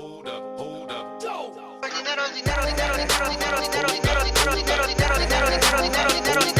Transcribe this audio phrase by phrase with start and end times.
[0.00, 1.20] hold up, hold up.
[1.90, 6.59] Dinero, dinero, dinero, dinero, dinero, dinero, dinero, dinero, dinero, dinero, dinero, dinero, dinero, dinero, dinero.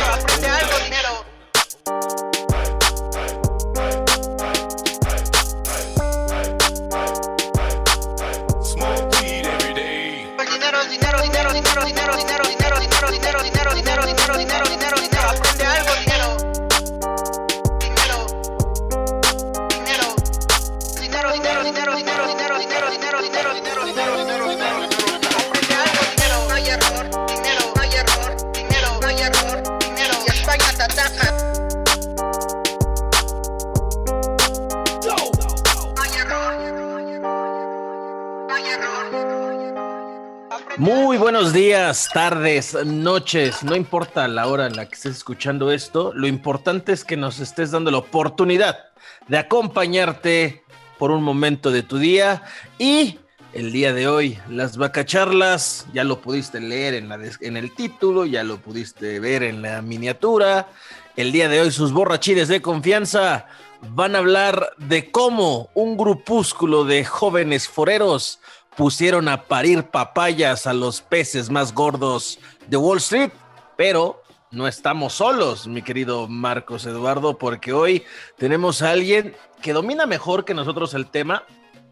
[41.90, 46.28] Buenos días, tardes, noches, no importa la hora en la que estés escuchando esto, lo
[46.28, 48.90] importante es que nos estés dando la oportunidad
[49.26, 50.62] de acompañarte
[51.00, 52.44] por un momento de tu día
[52.78, 53.18] y
[53.54, 57.10] el día de hoy las vacacharlas, ya lo pudiste leer en,
[57.40, 60.68] en el título, ya lo pudiste ver en la miniatura,
[61.16, 63.48] el día de hoy sus borrachines de confianza
[63.88, 68.38] van a hablar de cómo un grupúsculo de jóvenes foreros
[68.76, 73.30] pusieron a parir papayas a los peces más gordos de Wall Street,
[73.76, 78.04] pero no estamos solos, mi querido Marcos Eduardo, porque hoy
[78.36, 81.44] tenemos a alguien que domina mejor que nosotros el tema,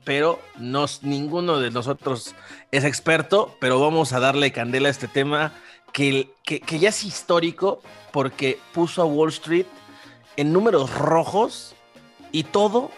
[0.04, 2.34] pero no, ninguno de nosotros
[2.70, 5.52] es experto, pero vamos a darle candela a este tema
[5.92, 9.66] que, que, que ya es histórico porque puso a Wall Street
[10.36, 11.74] en números rojos
[12.32, 12.90] y todo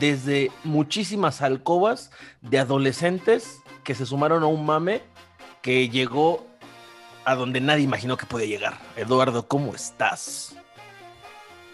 [0.00, 5.02] desde muchísimas alcobas de adolescentes que se sumaron a un mame
[5.62, 6.46] que llegó
[7.24, 8.78] a donde nadie imaginó que podía llegar.
[8.96, 10.56] Eduardo, ¿cómo estás?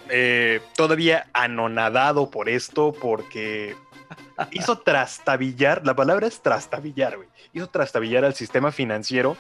[0.09, 3.77] Eh, todavía anonadado por esto, porque
[4.51, 7.29] hizo trastabillar, la palabra es trastabillar, güey.
[7.53, 9.37] Hizo trastabillar al sistema financiero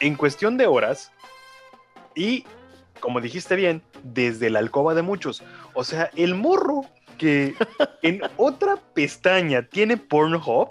[0.00, 1.12] en cuestión de horas
[2.14, 2.44] y,
[3.00, 5.42] como dijiste bien, desde la alcoba de muchos.
[5.74, 7.54] O sea, el morro que
[8.02, 10.68] en otra pestaña tiene Pornhub,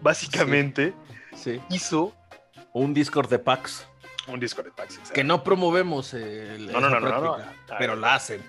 [0.00, 0.94] básicamente
[1.34, 1.60] Sí.
[1.70, 2.14] hizo
[2.72, 3.86] Un Discord de PAX.
[4.28, 4.98] un Discord de Pax.
[5.14, 7.34] Que no promovemos el, No, no, no, no, no.
[7.36, 8.42] práctica, pero la hacen.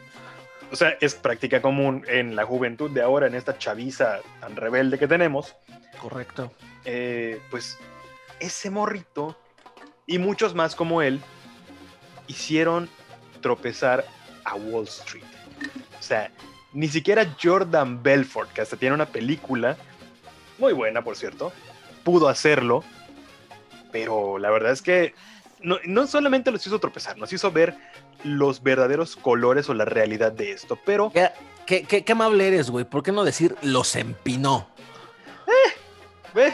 [0.71, 4.97] O sea, es práctica común en la juventud de ahora, en esta chaviza tan rebelde
[4.99, 5.55] que tenemos.
[6.01, 6.51] Correcto.
[6.85, 7.77] eh, pues
[8.39, 9.37] ese morrito
[10.05, 11.21] y muchos más como él
[12.27, 12.89] hicieron
[13.41, 14.05] tropezar
[14.45, 15.23] a Wall Street.
[16.07, 16.31] O sea,
[16.71, 19.75] ni siquiera Jordan Belfort, que hasta tiene una película
[20.57, 21.51] muy buena, por cierto,
[22.05, 22.81] pudo hacerlo.
[23.91, 25.13] Pero la verdad es que
[25.59, 27.75] no, no solamente los hizo tropezar, nos hizo ver
[28.23, 30.79] los verdaderos colores o la realidad de esto.
[30.85, 31.29] Pero ¿Qué,
[31.65, 32.85] qué, qué- qué amable eres, güey.
[32.85, 34.69] ¿Por qué no decir los empinó?
[36.33, 36.53] ve,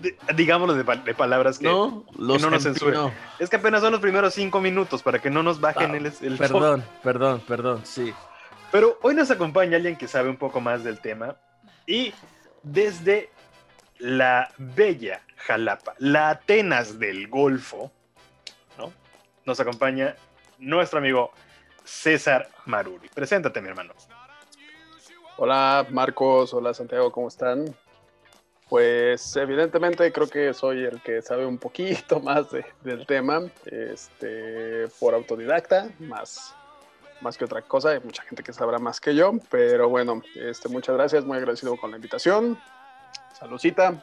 [0.00, 2.04] de- digámoslo de, pa- de palabras que, ¿No?
[2.18, 3.12] Los no nos censuren.
[3.38, 6.06] Es que apenas son los primeros cinco minutos para que no nos bajen Ah, el,
[6.20, 6.36] el.
[6.36, 8.12] Perdón, perdón, perdón, sí.
[8.72, 11.36] Pero hoy nos acompaña alguien que sabe un poco más del tema
[11.86, 12.12] y
[12.62, 13.30] desde
[13.98, 17.92] la bella Jalapa, la Atenas del Golfo,
[18.78, 18.92] ¿no?
[19.44, 20.16] Nos acompaña
[20.58, 21.32] nuestro amigo
[21.84, 23.08] César Maruri.
[23.12, 23.92] Preséntate, mi hermano.
[25.36, 27.74] Hola Marcos, hola Santiago, ¿cómo están?
[28.68, 34.88] Pues evidentemente creo que soy el que sabe un poquito más de- del tema, este,
[34.98, 36.54] por autodidacta, más,
[37.22, 40.68] más que otra cosa, hay mucha gente que sabrá más que yo, pero bueno, este,
[40.68, 42.58] muchas gracias, muy agradecido con la invitación.
[43.38, 44.02] Saludcita.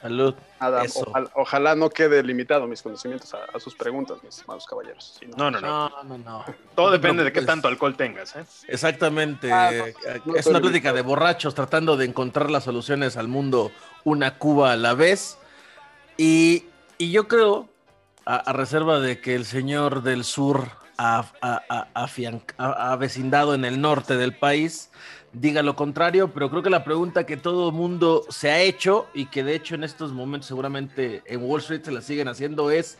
[0.00, 0.32] Salud.
[0.60, 5.16] Ojalá, ojalá no quede limitado mis conocimientos a, a sus preguntas, mis estimados caballeros.
[5.18, 5.88] Si no- No, no, no.
[5.88, 6.44] No, no, no.
[6.76, 7.46] Todo depende de qué preocupes.
[7.46, 8.44] tanto alcohol tengas, ¿eh?
[8.68, 9.52] Exactamente.
[9.52, 9.94] Ah, no, Eh,
[10.24, 13.72] no es una plática de borrachos tratando de encontrar las soluciones al mundo
[14.04, 15.36] una Cuba a la vez.
[16.16, 17.68] Y, y yo creo,
[18.24, 22.96] a, a reserva de que el señor del sur ha, ha- ha- afian- ha- ha
[22.96, 24.90] vecindado en el norte del país,
[25.32, 29.26] diga lo contrario, pero creo que la pregunta que todo mundo se ha hecho y
[29.26, 32.98] que de hecho en estos momentos seguramente en Wall Street se la siguen haciendo es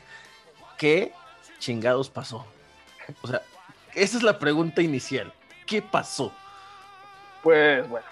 [0.78, 1.12] ¿qué
[1.58, 2.46] chingados pasó?
[3.22, 3.42] O sea,
[3.94, 5.32] esa es la pregunta inicial.
[5.66, 6.32] ¿Qué pasó?
[7.42, 8.06] Pues bueno,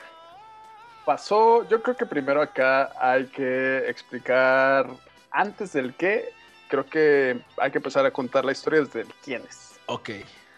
[1.04, 4.88] pasó, yo creo que primero acá hay que explicar
[5.30, 6.32] antes del qué,
[6.68, 9.75] creo que hay que empezar a contar la historia desde el quién es.
[9.86, 10.10] Ok,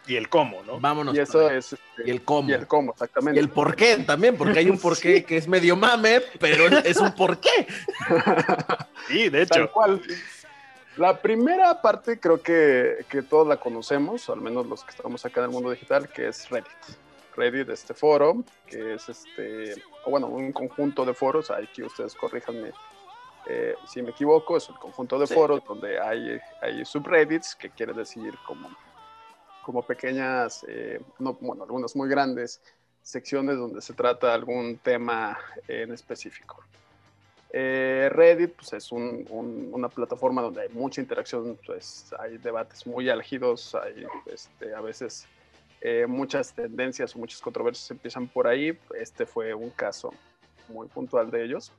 [0.06, 0.80] Y el cómo, ¿no?
[0.80, 1.14] vámonos.
[1.14, 1.74] Y eso es...
[1.74, 2.48] este, Y el cómo.
[2.48, 3.40] Y el cómo, Y exactamente.
[3.40, 5.22] el por qué también, porque hay un porqué Sí.
[5.24, 7.66] que es medio mame, pero es un porqué.
[9.06, 9.72] Sí, de Tal hecho.
[9.72, 10.02] cual.
[10.96, 15.24] La primera parte creo que, que todos la conocemos, o al menos los que estamos
[15.24, 16.66] acá en el mundo digital, que es Reddit.
[17.36, 22.72] Reddit, este foro, que es este, bueno, un conjunto de foros, hay que ustedes corríjanme
[23.50, 27.92] eh, si me equivoco, es un conjunto de foros donde hay, hay subreddits, que quiere
[27.94, 28.68] decir como,
[29.68, 32.58] como pequeñas, eh, no, bueno, algunas muy grandes
[33.02, 35.38] secciones donde se trata algún tema
[35.68, 36.64] en específico.
[37.50, 43.74] Eh, Reddit pues, es una plataforma donde hay mucha interacción, pues, hay debates muy álgidos,
[43.74, 45.26] hay este, a veces
[45.82, 48.72] eh, muchas tendencias o muchas controversias empiezan por ahí.
[48.98, 50.14] Este fue un caso
[50.68, 51.72] muy puntual de ellos.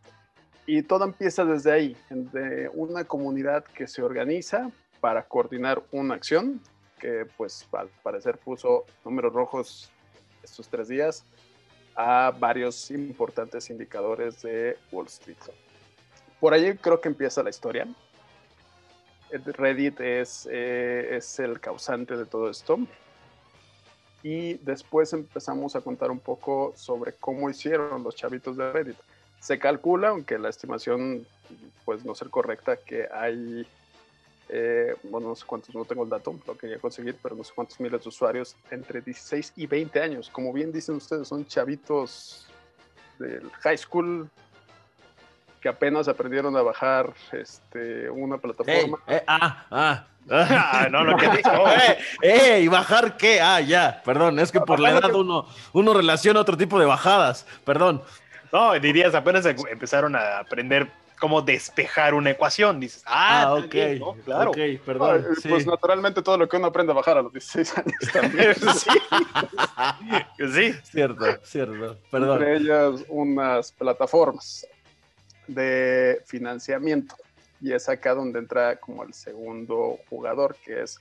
[0.67, 4.69] Y todo empieza desde ahí, de una comunidad que se organiza
[4.99, 6.61] para coordinar una acción
[6.99, 9.91] que pues al parecer puso números rojos
[10.43, 11.25] estos tres días
[11.95, 15.37] a varios importantes indicadores de Wall Street.
[16.39, 17.87] Por ahí creo que empieza la historia.
[19.31, 22.79] Reddit es, eh, es el causante de todo esto.
[24.23, 28.97] Y después empezamos a contar un poco sobre cómo hicieron los chavitos de Reddit.
[29.39, 31.25] Se calcula, aunque la estimación
[31.85, 33.65] pues no ser correcta, que hay
[34.49, 37.51] eh, bueno, no sé cuántos, no tengo el dato, lo quería conseguir, pero no sé
[37.53, 40.29] cuántos miles de usuarios entre 16 y 20 años.
[40.29, 42.47] Como bien dicen ustedes, son chavitos
[43.19, 44.29] del high school
[45.61, 48.97] que apenas aprendieron a bajar este, una plataforma.
[49.07, 50.05] Eh, ah, ah.
[50.31, 51.51] ah, no, lo que dijo.
[52.23, 53.41] eh, ¿Y bajar qué?
[53.41, 57.45] Ah, ya, perdón, es que por la edad uno, uno relaciona otro tipo de bajadas,
[57.65, 58.01] perdón.
[58.51, 62.79] No, dirías, apenas empezaron a aprender cómo despejar una ecuación.
[62.79, 63.75] Dices, ah, ah ok,
[64.23, 64.51] claro.
[64.85, 65.25] perdón.
[65.47, 68.55] Pues naturalmente todo lo que uno aprende a bajar a los 16 años también.
[68.75, 68.89] sí.
[70.53, 70.73] sí.
[70.83, 71.97] Cierto, cierto.
[72.09, 72.41] Perdón.
[72.41, 74.65] Entre ellas unas plataformas
[75.47, 77.15] de financiamiento.
[77.61, 80.99] Y es acá donde entra como el segundo jugador, que es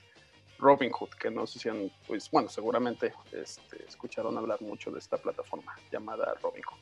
[0.57, 5.17] Robinhood, que no sé si han, pues bueno, seguramente este, escucharon hablar mucho de esta
[5.17, 6.79] plataforma llamada Robinhood.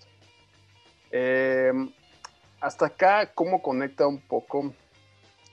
[1.11, 1.71] Eh,
[2.59, 4.73] hasta acá, ¿cómo conecta un poco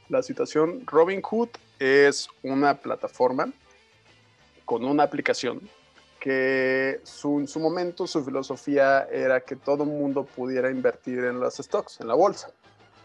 [0.08, 0.86] la situación?
[0.86, 1.48] Robinhood
[1.78, 3.52] es una plataforma
[4.64, 5.60] con una aplicación
[6.18, 12.00] que en su momento su filosofía era que todo mundo pudiera invertir en los stocks,
[12.00, 12.48] en la bolsa.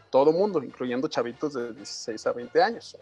[0.09, 2.97] Todo mundo, incluyendo chavitos de 16 a 20 años.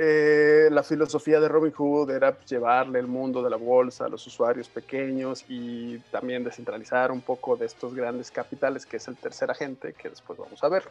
[0.00, 4.24] Eh, la filosofía de Robin Hood era llevarle el mundo de la bolsa a los
[4.28, 9.50] usuarios pequeños y también descentralizar un poco de estos grandes capitales, que es el tercer
[9.50, 10.84] agente, que después vamos a ver.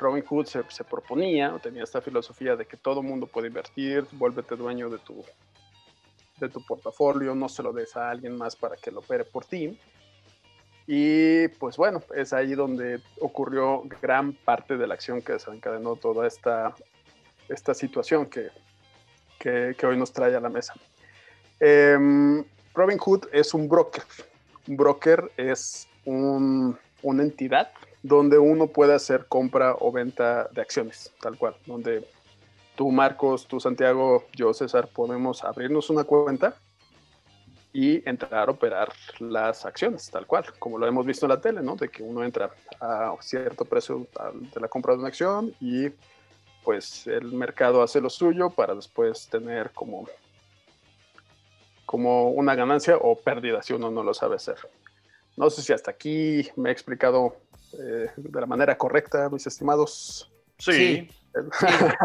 [0.00, 4.56] Robin Hood se, proponía, o tenía esta filosofía de que todo mundo puede invertir, vuélvete
[4.56, 5.24] dueño de tu,
[6.40, 9.44] de tu portafolio, no se lo des a alguien más para que lo opere por
[9.44, 9.78] ti.
[10.84, 16.26] Y pues bueno, es ahí donde ocurrió gran parte de la acción que desencadenó toda
[16.26, 16.74] esta
[17.50, 18.48] esta situación que,
[19.38, 20.74] que, hoy nos trae a la mesa.
[21.58, 22.42] Eh,
[22.74, 24.02] Robinhood es un broker.
[24.68, 27.70] Un broker es un, una entidad
[28.02, 32.06] donde uno puede hacer compra o venta de acciones, tal cual, donde
[32.76, 36.54] tú, Marcos, tú, Santiago, yo, César, podemos abrirnos una cuenta
[37.72, 41.62] y entrar a operar las acciones, tal cual, como lo hemos visto en la tele,
[41.62, 41.76] ¿no?
[41.76, 42.50] De que uno entra
[42.80, 44.06] a cierto precio
[44.54, 45.90] de la compra de una acción y
[46.64, 50.08] pues el mercado hace lo suyo para después tener como,
[51.86, 54.56] como una ganancia o pérdida si uno no lo sabe hacer.
[55.36, 57.36] No sé si hasta aquí me he explicado
[57.72, 60.30] eh, de la manera correcta, mis estimados.
[60.58, 61.08] Sí.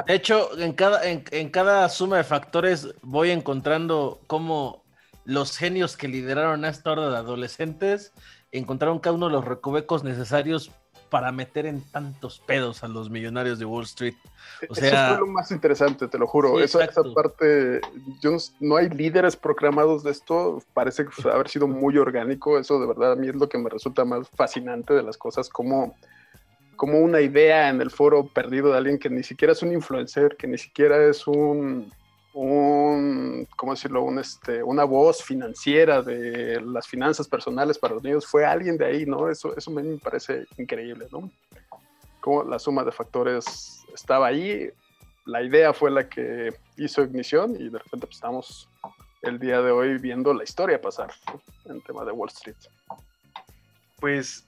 [0.07, 4.83] De hecho, en cada, en, cada suma de factores voy encontrando cómo
[5.25, 8.13] los genios que lideraron a esta hora de adolescentes
[8.51, 10.71] encontraron cada uno de los recovecos necesarios
[11.09, 14.15] para meter en tantos pedos a los millonarios de Wall Street.
[14.69, 16.59] O sea, Eso fue lo más interesante, te lo juro.
[16.59, 17.81] esa, parte,
[18.21, 22.57] yo no, hay líderes proclamados de esto, parece haber sido muy orgánico.
[22.57, 25.49] Eso de verdad a mí es lo que me resulta más fascinante de las cosas,
[25.49, 25.95] como
[26.75, 30.35] como una idea en el foro perdido de alguien que ni siquiera es un influencer,
[30.35, 31.89] que ni siquiera es un
[32.35, 34.03] un, ¿cómo decirlo?
[34.03, 38.85] Un, este, una voz financiera de las finanzas personales para los niños, fue alguien de
[38.85, 39.29] ahí, ¿no?
[39.29, 41.31] Eso, eso me parece increíble, ¿no?
[42.19, 44.69] Como la suma de factores estaba ahí,
[45.25, 48.69] la idea fue la que hizo ignición y de repente pues, estamos
[49.21, 51.11] el día de hoy viendo la historia pasar
[51.63, 52.57] en tema de Wall Street.
[54.01, 54.45] Pues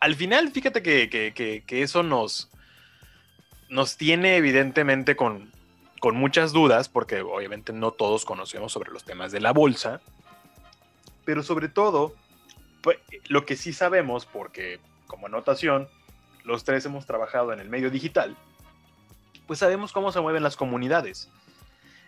[0.00, 2.50] al final, fíjate que, que, que eso nos,
[3.68, 5.52] nos tiene evidentemente con,
[6.00, 10.00] con muchas dudas, porque obviamente no todos conocemos sobre los temas de la bolsa,
[11.24, 12.14] pero sobre todo,
[12.82, 15.88] pues, lo que sí sabemos, porque como anotación,
[16.42, 18.36] los tres hemos trabajado en el medio digital,
[19.46, 21.30] pues sabemos cómo se mueven las comunidades.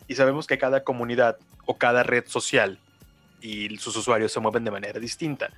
[0.08, 2.80] Y sabemos que cada comunidad o cada red social
[3.40, 5.50] y sus usuarios se mueven de manera distinta.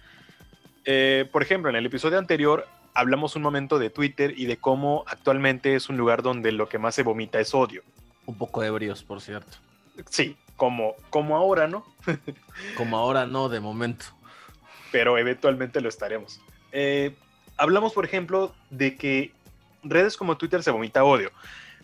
[0.85, 5.05] Eh, por ejemplo, en el episodio anterior hablamos un momento de Twitter y de cómo
[5.07, 7.83] actualmente es un lugar donde lo que más se vomita es odio.
[8.27, 9.59] Un poco ebrios, por cierto.
[10.09, 11.85] Sí, como, como ahora, ¿no?
[12.77, 14.07] como ahora no, de momento.
[14.93, 16.41] Pero eventualmente lo estaremos.
[16.73, 17.15] Eh,
[17.57, 19.33] hablamos, por ejemplo, de que
[19.83, 21.31] redes como Twitter se vomita odio.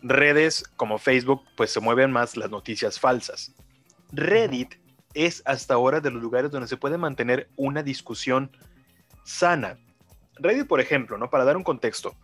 [0.03, 3.53] Redes como Facebook, pues se mueven más las noticias falsas.
[4.13, 4.75] Reddit
[5.15, 8.51] es hasta ahora de los lugares donde se puede mantener una discusión
[9.25, 9.79] sana.
[10.37, 11.29] Reddit, por ejemplo, ¿no?
[11.29, 12.15] Para dar un contexto,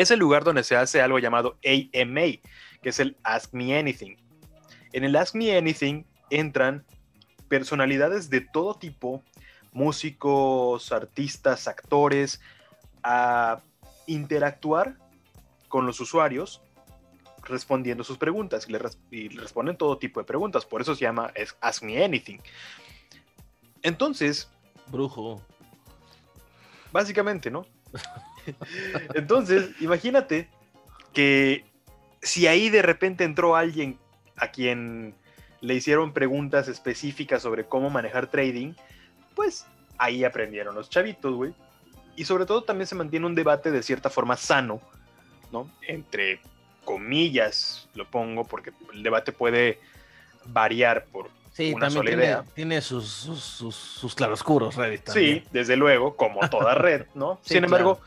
[0.00, 2.40] es el lugar donde se hace algo llamado AMA,
[2.82, 4.16] que es el Ask Me Anything.
[4.92, 6.84] En el Ask Me Anything entran
[7.48, 9.22] personalidades de todo tipo,
[9.72, 12.40] músicos, artistas, actores,
[13.02, 13.62] a
[14.06, 14.96] interactuar
[15.68, 16.62] con los usuarios
[17.42, 18.78] respondiendo sus preguntas y le,
[19.38, 20.64] responden todo tipo de preguntas.
[20.64, 22.38] Por eso se llama Ask Me Anything.
[23.82, 24.50] Entonces...
[24.88, 25.42] Brujo.
[26.92, 27.66] Básicamente, ¿no?
[29.14, 30.48] Entonces, imagínate
[31.12, 31.64] que
[32.22, 33.98] si ahí de repente entró alguien
[34.36, 35.14] a quien
[35.60, 38.74] le hicieron preguntas específicas sobre cómo manejar trading,
[39.34, 39.66] pues
[39.98, 41.54] ahí aprendieron los chavitos, güey.
[42.16, 44.80] Y sobre todo también se mantiene un debate de cierta forma sano,
[45.52, 45.70] ¿no?
[45.86, 46.40] Entre
[46.84, 49.78] comillas, lo pongo, porque el debate puede
[50.46, 52.44] variar por una sola tiene, idea.
[52.54, 55.08] Tiene sus, sus, claroscuros Reddit.
[55.08, 57.40] Sí, desde luego, como toda red, ¿no?
[57.44, 58.00] Sin embargo,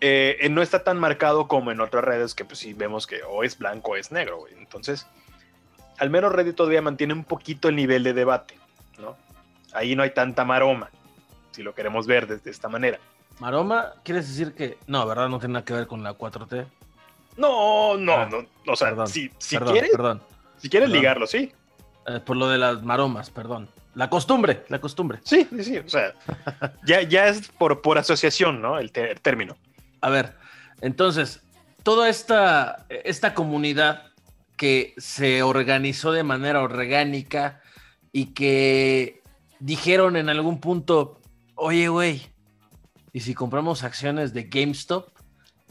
[0.00, 3.44] eh, no está tan marcado como en otras redes que pues sí vemos que o
[3.44, 4.54] es blanco o es negro, güey.
[4.58, 5.06] Entonces,
[5.98, 8.58] al menos Reddit todavía mantiene un poquito el nivel de debate,
[8.98, 9.16] ¿no?
[9.72, 10.90] Ahí no hay tanta maroma,
[11.52, 12.98] si lo queremos ver desde esta manera.
[13.38, 15.28] Maroma, ¿quieres decir que no, verdad?
[15.28, 16.66] No tiene nada que ver con la 4T.
[17.36, 18.72] No, no, ah, no.
[18.72, 19.90] O sea, si, quieres,
[20.56, 21.52] si quieres ligarlo, sí.
[22.06, 23.68] Eh, por lo de las maromas, perdón.
[23.94, 25.20] La costumbre, la costumbre.
[25.24, 25.78] Sí, sí, sí.
[25.78, 26.14] O sea,
[26.84, 28.78] ya, ya es por, por asociación, ¿no?
[28.78, 29.56] El, término.
[30.06, 30.36] A ver,
[30.82, 31.42] entonces,
[31.82, 34.12] toda esta, esta comunidad
[34.56, 37.60] que se organizó de manera orgánica
[38.12, 39.20] y que
[39.58, 41.20] dijeron en algún punto,
[41.56, 42.22] oye, güey,
[43.12, 45.08] ¿y si compramos acciones de GameStop?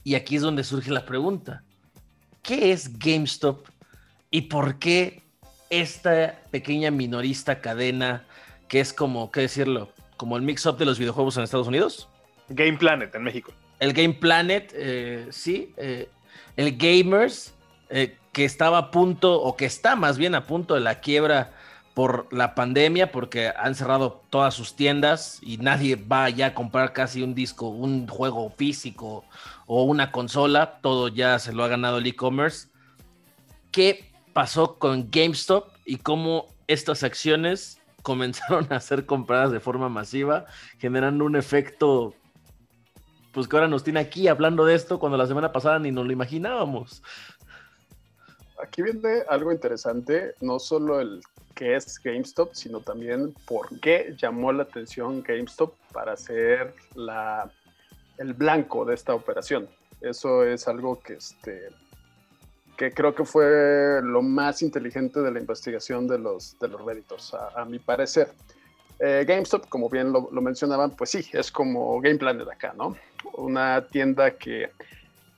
[0.03, 1.63] Y aquí es donde surge la pregunta.
[2.41, 3.65] ¿Qué es GameStop
[4.31, 5.23] y por qué
[5.69, 8.25] esta pequeña minorista cadena
[8.67, 9.93] que es como, ¿qué decirlo?
[10.17, 12.09] Como el mix-up de los videojuegos en Estados Unidos?
[12.49, 13.53] Game Planet en México.
[13.79, 15.73] El Game Planet, eh, sí.
[15.77, 16.09] Eh,
[16.55, 17.53] el Gamers,
[17.89, 21.51] eh, que estaba a punto, o que está más bien a punto de la quiebra
[21.93, 26.91] por la pandemia, porque han cerrado todas sus tiendas y nadie va ya a comprar
[26.91, 29.23] casi un disco, un juego físico
[29.65, 32.67] o una consola, todo ya se lo ha ganado el e-commerce.
[33.71, 40.45] ¿Qué pasó con GameStop y cómo estas acciones comenzaron a ser compradas de forma masiva,
[40.77, 42.13] generando un efecto,
[43.35, 46.05] pues que ahora nos tiene aquí hablando de esto cuando la semana pasada ni nos
[46.05, 47.03] lo imaginábamos?
[48.63, 51.21] Aquí viene algo interesante, no solo el
[51.53, 57.51] qué es GameStop, sino también por qué llamó la atención GameStop para ser la,
[58.17, 59.67] el blanco de esta operación.
[59.99, 61.69] Eso es algo que, este,
[62.77, 67.33] que creo que fue lo más inteligente de la investigación de los, de los Redditors,
[67.33, 68.31] a, mi parecer.
[68.99, 72.95] Eh, GameStop, como bien lo, mencionaban, pues sí, es como Game Planet acá, ¿no?
[73.33, 74.71] Una tienda que,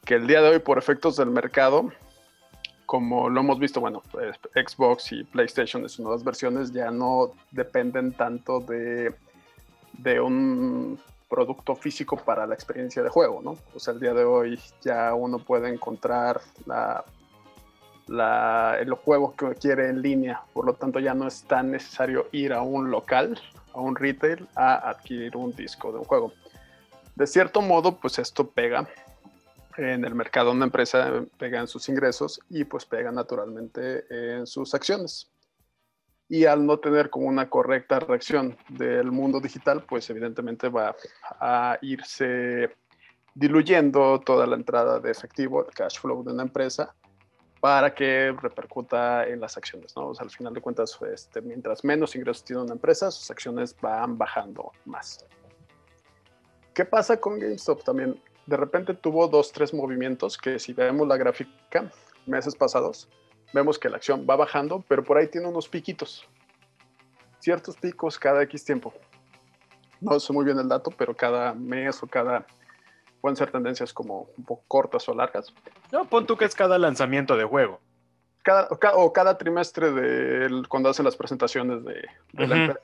[0.06, 1.92] que el día de hoy, por efectos del mercado,
[2.86, 7.34] como lo hemos visto, bueno, pues, Xbox y PlayStation de sus nuevas versiones ya no
[7.52, 9.14] dependen tanto de,
[9.94, 13.58] de un producto físico para la experiencia de juego, ¿no?
[13.76, 17.04] O sea, el día de hoy ya uno puede encontrar la,
[18.08, 22.28] la, el juego que quiere en línea, por lo tanto ya no es tan necesario
[22.32, 23.40] ir a un local,
[23.74, 26.34] a un retail, a adquirir un disco de un juego.
[27.16, 28.88] De cierto modo, pues esto pega
[29.78, 34.74] en el mercado una empresa pega en sus ingresos y pues pega naturalmente en sus
[34.74, 35.30] acciones.
[36.30, 40.96] Y al no tener como una correcta reacción del mundo digital, pues evidentemente va
[41.40, 42.76] a irse
[43.34, 46.96] diluyendo toda la entrada de efectivo, el cash flow de una empresa,
[47.60, 50.12] para que repercuta en las acciones, ¿no?
[50.18, 54.72] al final de cuentas, este, mientras menos ingresos tiene una empresa, sus acciones van bajando
[54.86, 55.26] más.
[56.74, 58.22] ¿Qué pasa con GameStop también?
[58.48, 61.92] de repente tuvo dos, tres movimientos que si vemos la gráfica
[62.26, 63.08] meses pasados,
[63.54, 66.26] vemos que la acción va bajando, pero por ahí tiene unos piquitos.
[67.40, 68.94] Ciertos picos cada X tiempo.
[70.02, 72.46] No sé muy bien el dato, pero cada mes o cada...
[73.22, 75.54] Pueden ser tendencias como un poco cortas o largas.
[75.92, 77.80] No, pon tú que es cada lanzamiento de juego.
[78.44, 82.80] cada, o cada trimestre de cuando hacen las presentaciones de, la empresa.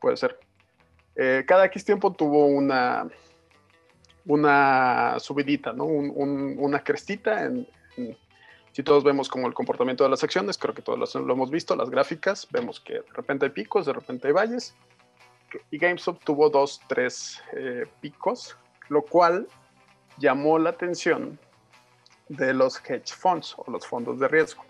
[0.00, 0.38] Puede ser.
[1.14, 3.06] Eh, cada X tiempo tuvo una,
[4.26, 5.84] una subidita, ¿no?
[5.84, 7.44] una crestita.
[7.44, 7.68] En,
[8.72, 11.76] si todos vemos como el comportamiento de las acciones, creo que todos lo, hemos visto,
[11.76, 14.74] las gráficas, vemos que de repente hay picos, de repente hay valles.
[15.70, 18.56] Y GameStop tuvo dos, tres eh, picos,
[18.92, 19.48] lo cual
[20.18, 21.38] llamó la atención
[22.28, 24.64] de los hedge funds o los fondos de riesgo,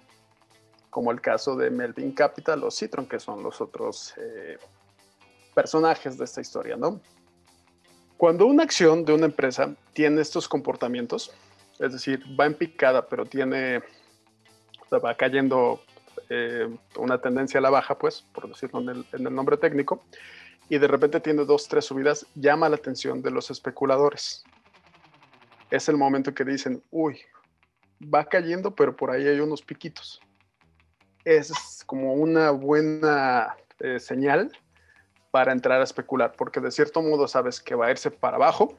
[0.91, 4.59] como el caso de Melvin Capital o Citron, que son los otros eh,
[5.55, 7.00] personajes de esta historia, ¿no?
[8.17, 11.33] Cuando una acción de una empresa tiene estos comportamientos,
[11.81, 13.83] es decir, va en picada, pero tiene,
[15.05, 15.81] va cayendo
[16.31, 20.05] eh, una tendencia a la baja, pues, por decirlo en el, nombre técnico,
[20.73, 24.43] y de repente tiene dos, tres subidas, llama la atención de los especuladores.
[25.71, 27.21] Es el momento que dicen, uy,
[28.02, 30.23] va cayendo, pero por ahí hay unos piquitos.
[31.26, 34.50] Es como una buena eh, señal
[35.31, 38.75] para entrar a especular, porque de cierto modo sabes que va a irse para abajo,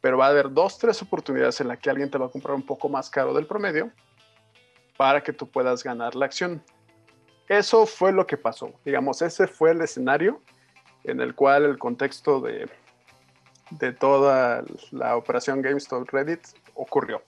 [0.00, 2.56] pero va a haber dos, tres oportunidades en las que alguien te va a comprar
[2.56, 3.92] un poco más caro del promedio
[4.96, 6.60] para que tú puedas ganar la acción.
[7.46, 8.72] Eso fue lo que pasó.
[8.84, 10.42] Digamos, ese fue el escenario
[11.06, 12.68] en el cual el contexto de,
[13.70, 16.40] de toda la operación GameStop Reddit
[16.74, 17.22] ocurrió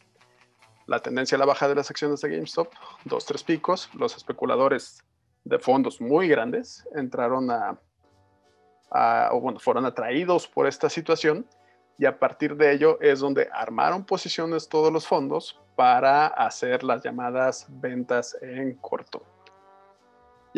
[0.87, 2.73] la tendencia a la baja de las acciones de GameStop,
[3.05, 5.05] dos, tres picos, los especuladores
[5.45, 7.79] de fondos muy grandes entraron a,
[9.31, 11.47] o bueno, fueron atraídos por esta situación
[11.99, 17.03] y a partir de ello es donde armaron posiciones todos los fondos para hacer las
[17.03, 19.23] llamadas ventas en corto.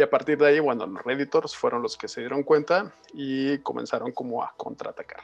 [0.01, 3.59] Y a partir de ahí, bueno, los Redditors fueron los que se dieron cuenta y
[3.59, 5.21] comenzaron como a contraatacar.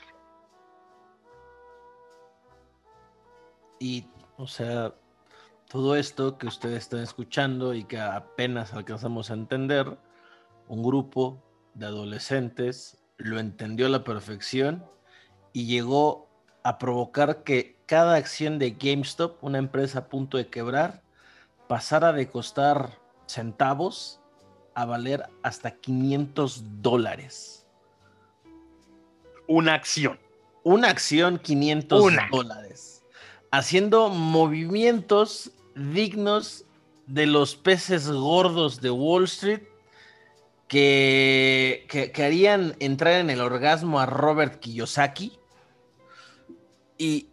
[3.79, 4.07] Y
[4.37, 4.93] o sea,
[5.71, 9.97] todo esto que ustedes están escuchando y que apenas alcanzamos a entender,
[10.69, 11.43] un grupo
[11.73, 14.85] de adolescentes lo entendió a la perfección
[15.55, 16.29] y llegó
[16.65, 21.01] a provocar que cada acción de GameStop, una empresa a punto de quebrar,
[21.67, 24.21] pasara de costar centavos
[24.77, 27.67] a valer hasta 500 dólares.
[29.49, 30.21] Una acción.
[30.63, 32.97] Una acción, 500 dólares
[33.51, 36.65] haciendo movimientos dignos
[37.07, 39.63] de los peces gordos de Wall Street
[40.69, 45.39] que, que, harían entrar en el orgasmo a Robert Kiyosaki
[46.99, 47.29] y,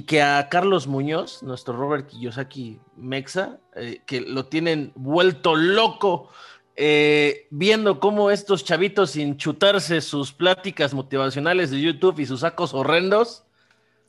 [0.00, 6.30] que a Carlos Muñoz, nuestro Robert Kiyosaki Mexa, eh, que lo tienen vuelto loco
[6.74, 12.72] eh, viendo cómo estos chavitos sin chutarse sus pláticas motivacionales de YouTube y sus sacos
[12.72, 13.44] horrendos,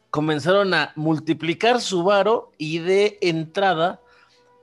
[0.09, 3.99] comenzaron a multiplicar su varo y de entrada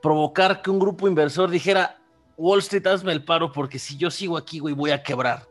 [0.00, 2.00] provocar que un grupo inversor dijera,
[2.38, 5.46] Wall Street, hazme el paro porque si yo sigo aquí, güey, voy a quebrar.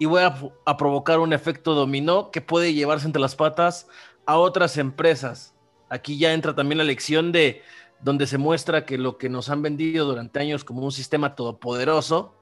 [0.00, 3.86] Y voy a provocar un efecto dominó que puede llevarse entre las patas
[4.26, 5.54] a otras empresas.
[5.88, 7.62] Aquí ya entra también la lección de
[8.00, 12.34] donde se muestra que lo que nos han vendido durante años como un sistema todopoderoso,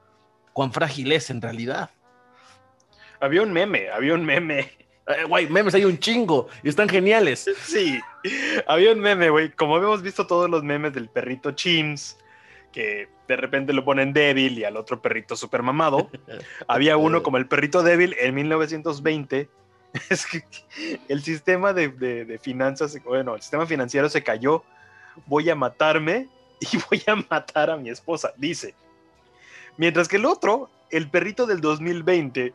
[0.53, 1.91] cuán frágil es en realidad.
[3.19, 4.71] Había un meme, había un meme
[5.07, 7.49] eh, güey, memes hay un chingo y están geniales.
[7.63, 7.99] Sí,
[8.67, 9.51] había un meme, güey.
[9.51, 12.17] Como hemos visto todos los memes del perrito Chims,
[12.71, 16.09] que de repente lo ponen débil y al otro perrito super mamado.
[16.67, 19.49] había uno como el perrito débil en 1920.
[20.09, 20.43] Es que
[21.09, 24.63] el sistema de, de finanzas, bueno, el sistema financiero se cayó.
[25.25, 28.75] Voy a matarme y voy a matar a mi esposa, dice.
[29.77, 32.53] Mientras que el otro, el perrito del 2020,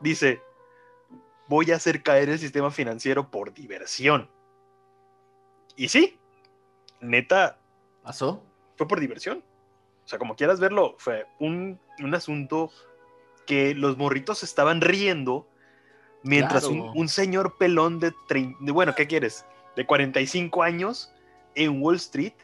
[0.00, 0.40] dice,
[1.48, 4.30] voy a hacer caer el sistema financiero por diversión.
[5.76, 6.18] Y sí,
[7.00, 7.58] neta.
[8.02, 8.42] ¿Pasó?
[8.76, 9.42] Fue por diversión.
[10.04, 11.80] O sea, como quieras verlo, fue un,
[12.14, 12.70] asunto
[13.46, 15.48] que los morritos estaban riendo
[16.26, 19.44] mientras un, señor pelón de, de, bueno, ¿qué quieres?
[19.76, 21.10] De 45 años
[21.54, 22.34] en Wall Street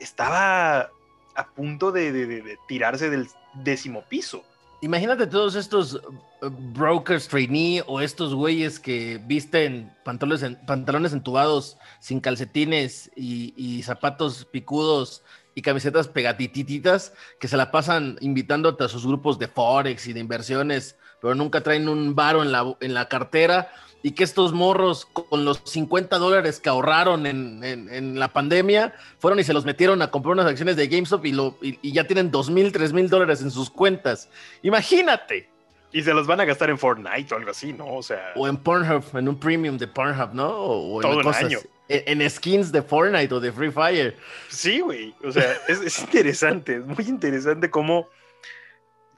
[0.00, 0.90] estaba
[1.34, 4.44] a punto de tirarse del décimo piso.
[4.84, 12.20] Imagínate todos estos uh, brokers trainee o estos güeyes que visten pantalones, pantalones entubados sin
[12.20, 15.22] calcetines y, zapatos picudos
[15.54, 20.20] y camisetas pegatititas que se la pasan invitando a sus grupos de Forex y de
[20.20, 25.06] inversiones, pero nunca traen un varo en la, en la cartera y que estos morros
[25.06, 30.10] con los 50 dólares que ahorraron en, la pandemia fueron y se los metieron a
[30.10, 33.40] comprar unas acciones de GameStop y, lo, y, ya tienen 2 mil, 3 mil dólares
[33.40, 34.28] en sus cuentas.
[34.62, 35.48] Imagínate.
[35.92, 37.86] Y se los van a gastar en Fortnite o algo así, ¿no?
[37.86, 38.32] O sea.
[38.36, 40.50] O en Pornhub, en un premium de Pornhub, ¿no?
[40.50, 41.44] O, Todo en cosas.
[41.44, 41.58] año.
[41.88, 44.14] En, en skins de Fortnite o de Free Fire.
[44.50, 45.14] Sí, güey.
[45.24, 48.08] O sea, es, es interesante, es muy interesante cómo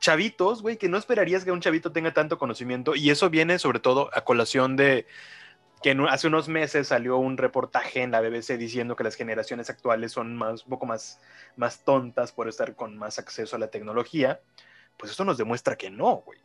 [0.06, 2.94] chavitos, güey, que no esperarías que un chavito tenga tanto conocimiento.
[2.94, 5.04] Y eso viene sobre todo a colación de
[5.82, 10.12] que hace unos meses salió un reportaje en la BBC diciendo que las generaciones actuales
[10.12, 11.20] son más, un poco más,
[11.56, 14.40] más tontas por estar con más acceso a la tecnología.
[14.96, 16.38] Pues esto nos demuestra que no, güey.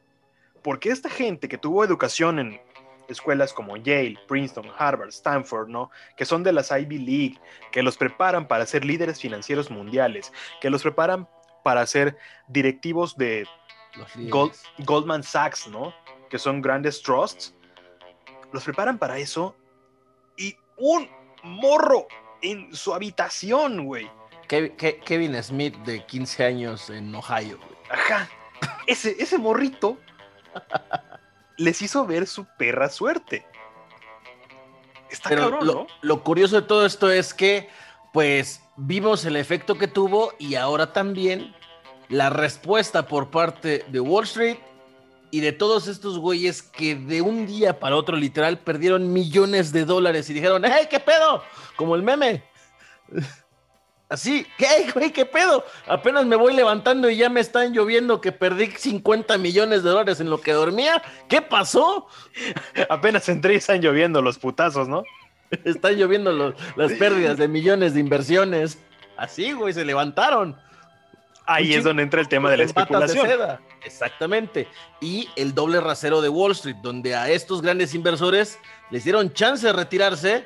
[0.63, 2.61] Porque esta gente que tuvo educación en
[3.09, 5.91] escuelas como Yale, Princeton, Harvard, Stanford, ¿no?
[6.17, 7.39] Que son de las Ivy League,
[7.71, 11.27] que los preparan para ser líderes financieros mundiales, que los preparan
[11.63, 13.47] para ser directivos de.
[14.29, 15.93] Gold- Goldman Sachs, ¿no?
[16.29, 17.53] Que son grandes trusts.
[18.53, 19.55] Los preparan para eso
[20.37, 21.09] y un
[21.43, 22.07] morro
[22.41, 24.09] en su habitación, güey.
[24.47, 27.57] Kev- Ke- Kevin Smith, de 15 años en Ohio.
[27.57, 27.77] güey.
[27.89, 28.29] Ajá.
[28.87, 29.97] Ese, ese morrito
[31.57, 33.45] les hizo ver su perra suerte.
[35.09, 35.87] Está Pero cabrón, lo, ¿no?
[36.01, 37.69] lo curioso de todo esto es que,
[38.13, 41.53] pues, vimos el efecto que tuvo y ahora también
[42.09, 44.57] la respuesta por parte de Wall Street
[45.29, 49.85] y de todos estos güeyes que de un día para otro literal perdieron millones de
[49.85, 51.43] dólares y dijeron, ¡hey, qué pedo!
[51.75, 52.43] Como el meme.
[54.09, 55.63] Así, ¿qué, güey, qué pedo?
[55.87, 60.19] Apenas me voy levantando y ya me están lloviendo que perdí 50 millones de dólares
[60.19, 61.01] en lo que dormía.
[61.29, 62.07] ¿Qué pasó?
[62.89, 65.03] Apenas entré y están lloviendo los putazos, ¿no?
[65.65, 68.79] Están lloviendo los- las pérdidas de millones de inversiones.
[69.17, 70.57] Así, güey, se levantaron.
[71.45, 73.27] Ahí es donde entra el tema de la de especulación.
[73.27, 73.59] seda.
[73.83, 74.67] Exactamente.
[75.01, 78.59] Y el doble rasero de Wall Street, donde a estos grandes inversores
[78.89, 80.45] les dieron chance de retirarse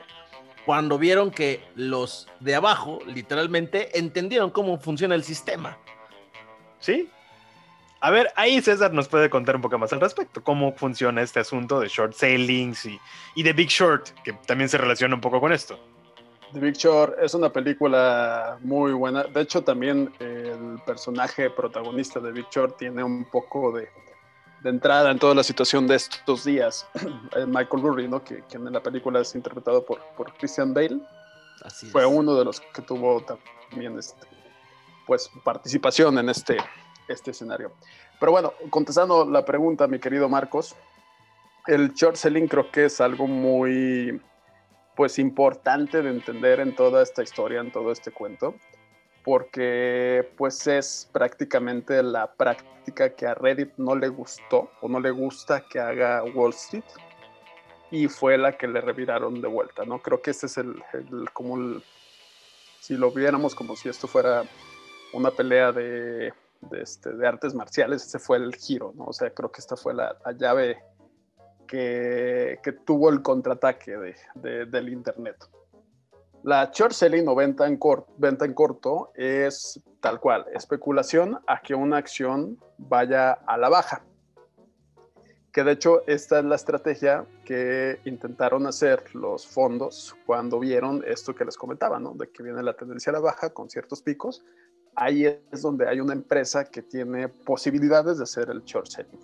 [0.66, 5.78] cuando vieron que los de abajo, literalmente, entendieron cómo funciona el sistema.
[6.80, 7.10] ¿Sí?
[8.02, 11.40] A ver, ahí César nos puede contar un poco más al respecto, cómo funciona este
[11.40, 13.00] asunto de short sailings y,
[13.36, 15.80] y de Big Short, que también se relaciona un poco con esto.
[16.54, 19.24] The Big Short es una película muy buena.
[19.24, 23.90] De hecho, también el personaje protagonista de Big Short tiene un poco de,
[24.62, 26.88] de entrada en toda la situación de estos días.
[27.36, 28.24] Eh, Michael Burry, ¿no?
[28.24, 31.00] que, quien en la película es interpretado por, por Christian Bale,
[31.64, 34.28] Así fue uno de los que tuvo también este,
[35.06, 36.58] pues, participación en este,
[37.08, 37.72] este escenario.
[38.20, 40.76] Pero bueno, contestando la pregunta, mi querido Marcos,
[41.68, 44.22] el short selling creo que es algo muy
[44.96, 48.56] pues importante de entender en toda esta historia, en todo este cuento,
[49.24, 55.12] porque pues es prácticamente la práctica que a Reddit no le gustó o no le
[55.12, 56.84] gusta que haga Wall Street
[57.92, 60.00] y fue la que le reviraron de vuelta, ¿no?
[60.02, 61.84] Creo que ese es el, el- como el,
[62.80, 64.44] si lo viéramos como si esto fuera
[65.14, 66.34] una pelea de,
[66.70, 69.06] de, este, de artes marciales, ese fue el giro, ¿no?
[69.06, 70.78] O sea, creo que esta fue la, la llave
[71.68, 75.38] que, que tuvo el contraataque de, de- del Internet.
[76.44, 81.62] La short selling o venta en, cor- venta en corto es tal cual, especulación a
[81.62, 84.04] que una acción vaya a la baja.
[85.52, 91.34] Que de hecho esta es la estrategia que intentaron hacer los fondos cuando vieron esto
[91.34, 92.14] que les comentaba, ¿no?
[92.14, 94.44] De que viene la tendencia a la baja con ciertos picos.
[94.96, 99.20] Ahí es donde hay una empresa que tiene posibilidades de hacer el short selling.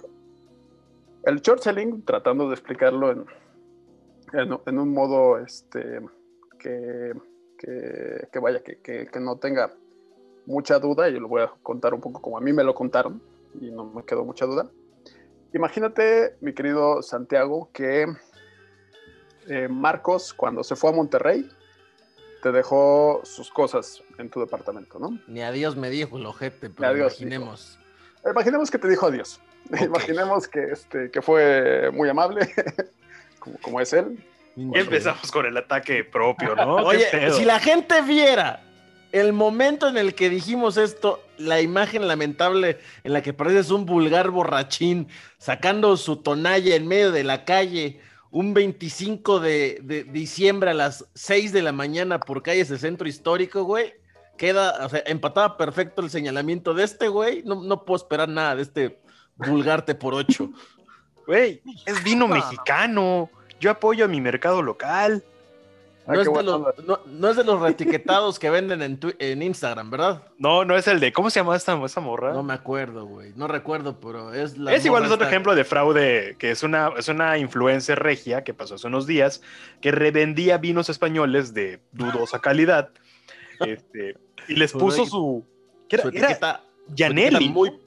[1.23, 3.25] El short selling, tratando de explicarlo en,
[4.33, 6.01] en, en un modo este,
[6.59, 7.13] que,
[7.57, 9.71] que, que vaya, que, que, que no tenga
[10.45, 13.21] mucha duda, y lo voy a contar un poco como a mí me lo contaron,
[13.59, 14.69] y no me quedó mucha duda.
[15.53, 18.07] Imagínate, mi querido Santiago, que
[19.47, 21.49] eh, Marcos, cuando se fue a Monterrey,
[22.41, 25.19] te dejó sus cosas en tu departamento, ¿no?
[25.27, 27.79] Ni adiós me dijo el ojete, pero adiós imaginemos.
[28.25, 29.39] Imaginemos que te dijo adiós.
[29.79, 32.53] Imaginemos que, este, que fue muy amable,
[33.39, 34.23] como, como es él.
[34.55, 36.77] Y empezamos con el ataque propio, ¿no?
[36.91, 38.63] ¿Qué Oye, si la gente viera
[39.11, 43.85] el momento en el que dijimos esto, la imagen lamentable en la que pareces un
[43.85, 47.99] vulgar borrachín sacando su tonalla en medio de la calle
[48.31, 53.07] un 25 de, de diciembre a las 6 de la mañana por calles del centro
[53.07, 53.93] histórico, güey.
[54.37, 57.43] Queda, o sea, empataba perfecto el señalamiento de este, güey.
[57.43, 58.99] No, no puedo esperar nada de este
[59.35, 60.49] vulgarte por ocho.
[61.27, 62.35] Güey, es vino No.
[62.35, 63.29] mexicano.
[63.59, 65.23] Yo apoyo a mi mercado local.
[66.07, 69.15] Ah, No, es de los, no, no es de los reetiquetados que venden en, Twi-
[69.19, 70.23] en Instagram, ¿verdad?
[70.39, 71.13] No, no es el de.
[71.13, 72.33] ¿Cómo se llama esta, esta morra?
[72.33, 73.33] No me acuerdo, güey.
[73.35, 74.73] No recuerdo, pero es la.
[74.73, 78.43] es igual, es otro esta- ejemplo de fraude, que es una, es una influencer regia
[78.43, 79.41] que pasó hace unos días,
[79.79, 82.89] que revendía vinos españoles de dudosa calidad,
[83.59, 85.45] este, y les puso su...
[85.87, 86.03] ¿qué era?
[86.03, 86.63] Su Era etiqueta.
[86.89, 87.35] su Gianelli.
[87.35, 87.79] etiqueta muy.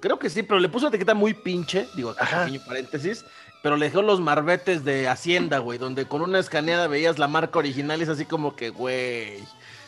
[0.00, 3.24] Creo que sí, pero le puso una etiqueta muy pinche, digo, acá pequeño paréntesis,
[3.64, 7.58] pero le dejó los marbetes de Hacienda, güey, donde con una escaneada veías la marca
[7.58, 9.38] original y es así como que, güey.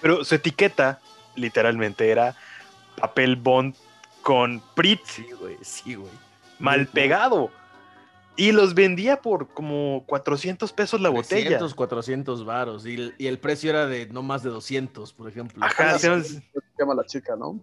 [0.01, 0.99] Pero su etiqueta,
[1.35, 2.35] literalmente, era
[2.97, 3.77] papel bond
[4.23, 6.11] con Prit Sí, güey, sí, güey.
[6.59, 7.51] mal pegado.
[8.35, 11.43] Y los vendía por como 400 pesos la botella.
[11.59, 12.87] 300, 400 varos.
[12.87, 15.63] Y, el- y el precio era de no más de 200, por ejemplo.
[15.63, 16.09] Ajá, se
[16.79, 17.61] llama la chica, ¿no?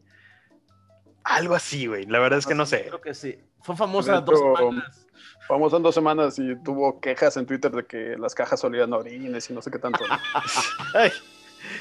[1.23, 2.06] algo así, güey.
[2.06, 2.84] La verdad es que no sé.
[2.84, 3.39] Creo que sí.
[3.62, 5.03] Fue famosa dos semanas.
[5.48, 8.98] Famoso en dos semanas y tuvo quejas en Twitter de que las cajas olían a
[8.98, 10.00] orines y no sé qué tanto.
[10.08, 10.18] ¿no?
[10.94, 11.12] Ay,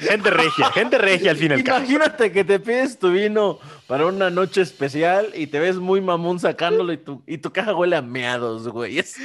[0.01, 1.77] gente regia, gente regia al fin y al cabo.
[1.79, 6.39] Imagínate que te pides tu vino para una noche especial y te ves muy mamón
[6.39, 8.99] sacándolo y tu, y tu caja huele a meados, güey.
[8.99, 9.15] Es-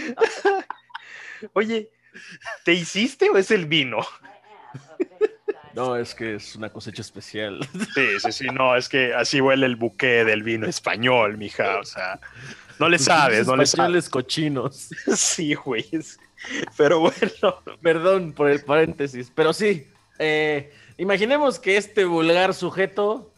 [1.53, 1.91] Oye,
[2.65, 3.99] ¿te hiciste o es el vino?
[5.75, 7.61] No, es que es una cosecha especial.
[7.95, 11.85] Sí, sí, sí, no, es que así huele el buque del vino español, mija, o
[11.85, 12.19] sea,
[12.79, 13.75] no le sabes, no le sabes.
[13.75, 14.89] Españoles cochinos.
[15.17, 15.89] Sí, güey.
[16.77, 19.87] Pero bueno, Perdón por el paréntesis, pero sí.
[20.19, 23.33] eh, imaginemos que este vulgar sujeto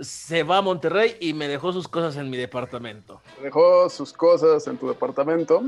[0.00, 3.20] se va a Monterrey y me dejó sus cosas en mi departamento.
[3.42, 5.62] Dejó sus cosas en tu departamento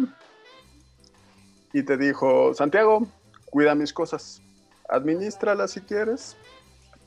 [1.72, 3.06] y te dijo, Santiago,
[3.46, 4.42] cuida mis cosas.
[4.88, 6.36] Administralas si quieres,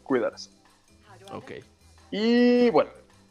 [0.03, 0.49] cuídalas.
[1.31, 1.51] Ok.
[2.11, 2.89] Y bueno,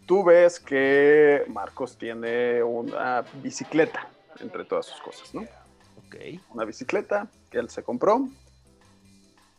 [0.09, 4.09] tú ves que Marcos tiene una bicicleta
[4.41, 5.43] entre todas sus cosas, ¿no?
[5.43, 6.17] Ok.
[6.49, 8.27] Una bicicleta que él se compró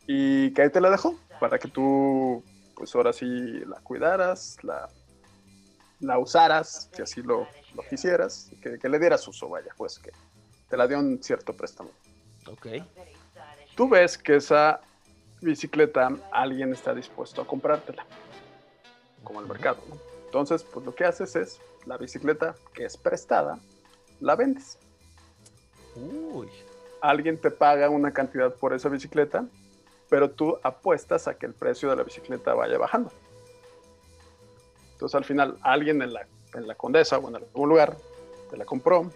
[0.07, 2.43] y que ahí te la dejó para que tú,
[2.75, 4.89] pues ahora sí la cuidaras, la,
[5.99, 10.12] la usaras, si así lo, lo quisieras, que, que le dieras uso, vaya, pues que
[10.67, 11.91] te la dio un cierto préstamo.
[12.47, 12.67] Ok.
[13.75, 14.81] Tú ves que esa
[15.41, 18.03] bicicleta alguien está dispuesto a comprártela,
[19.23, 20.08] como el mercado, ¿no?
[20.29, 23.59] Entonces, pues lo que haces es, la bicicleta que es prestada,
[24.19, 24.77] la vendes.
[25.95, 26.47] Uy.
[27.01, 29.47] Alguien te paga una cantidad por esa bicicleta,
[30.07, 33.11] pero tú apuestas a que el precio de la bicicleta vaya bajando.
[34.91, 37.97] Entonces, al final, alguien en la, en la Condesa o en algún lugar
[38.51, 39.09] te la compró,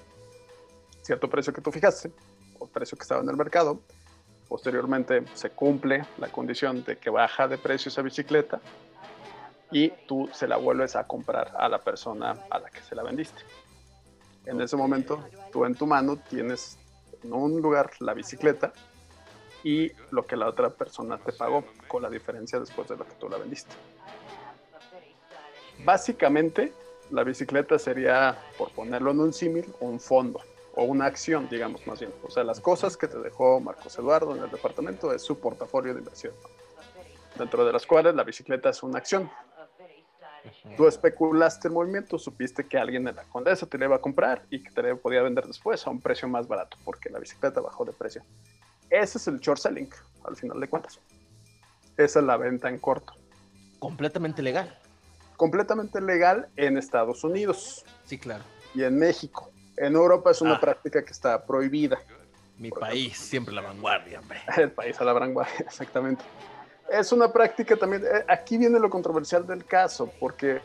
[1.04, 2.12] cierto precio que tú fijaste,
[2.58, 3.80] o precio que estaba en el mercado.
[4.48, 8.60] Posteriormente se cumple la condición de que baja de precio esa bicicleta
[9.74, 13.04] y tú se la vuelves a comprar a la persona a la que se la
[13.04, 13.42] vendiste.
[14.46, 16.78] En ese momento, tú en tu mano tienes
[17.24, 18.72] en un lugar la bicicleta
[19.64, 23.14] y lo que la otra persona te pagó con la diferencia después de lo que
[23.16, 23.74] tú la vendiste.
[25.84, 26.74] Básicamente,
[27.10, 30.42] la bicicleta sería, por ponerlo en un símil, un fondo
[30.76, 32.14] o una acción, digamos más bien.
[32.24, 35.94] O sea, las cosas que te dejó Marcos Eduardo en el departamento es su portafolio
[35.94, 36.34] de inversión,
[37.38, 39.30] dentro de las cuales la bicicleta es una acción.
[40.78, 44.44] Tú especulaste el movimiento, supiste que alguien en la Condesa te la iba a comprar
[44.50, 47.62] y que te la podía vender después a un precio más barato porque la bicicleta
[47.62, 48.24] bajó de precio.
[48.90, 49.90] Ese es el short selling,
[50.26, 51.00] al final de cuentas.
[51.98, 53.14] Esa es la venta en corto.
[53.80, 54.78] Completamente legal.
[55.38, 58.44] Completamente legal en Estados Unidos Sí, claro.
[58.74, 59.50] y en México.
[59.78, 60.60] En Europa es una Ah.
[60.62, 62.00] práctica que está prohibida.
[62.60, 64.40] Mi Por país, siempre la vanguardia, hombre.
[64.58, 66.24] El país a la vanguardia, exactamente.
[66.94, 68.04] Es una práctica también.
[68.06, 70.62] eh, Aquí viene lo controversial del caso, porque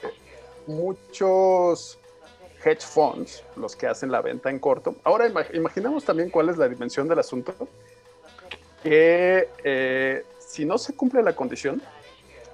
[0.67, 1.99] muchos
[2.65, 6.59] hedge funds, los que hacen la venta en corto, ahora ima- imaginemos también cuál es
[6.59, 7.55] la dimensión del asunto,
[8.83, 11.81] que eh, si no se cumple la condición,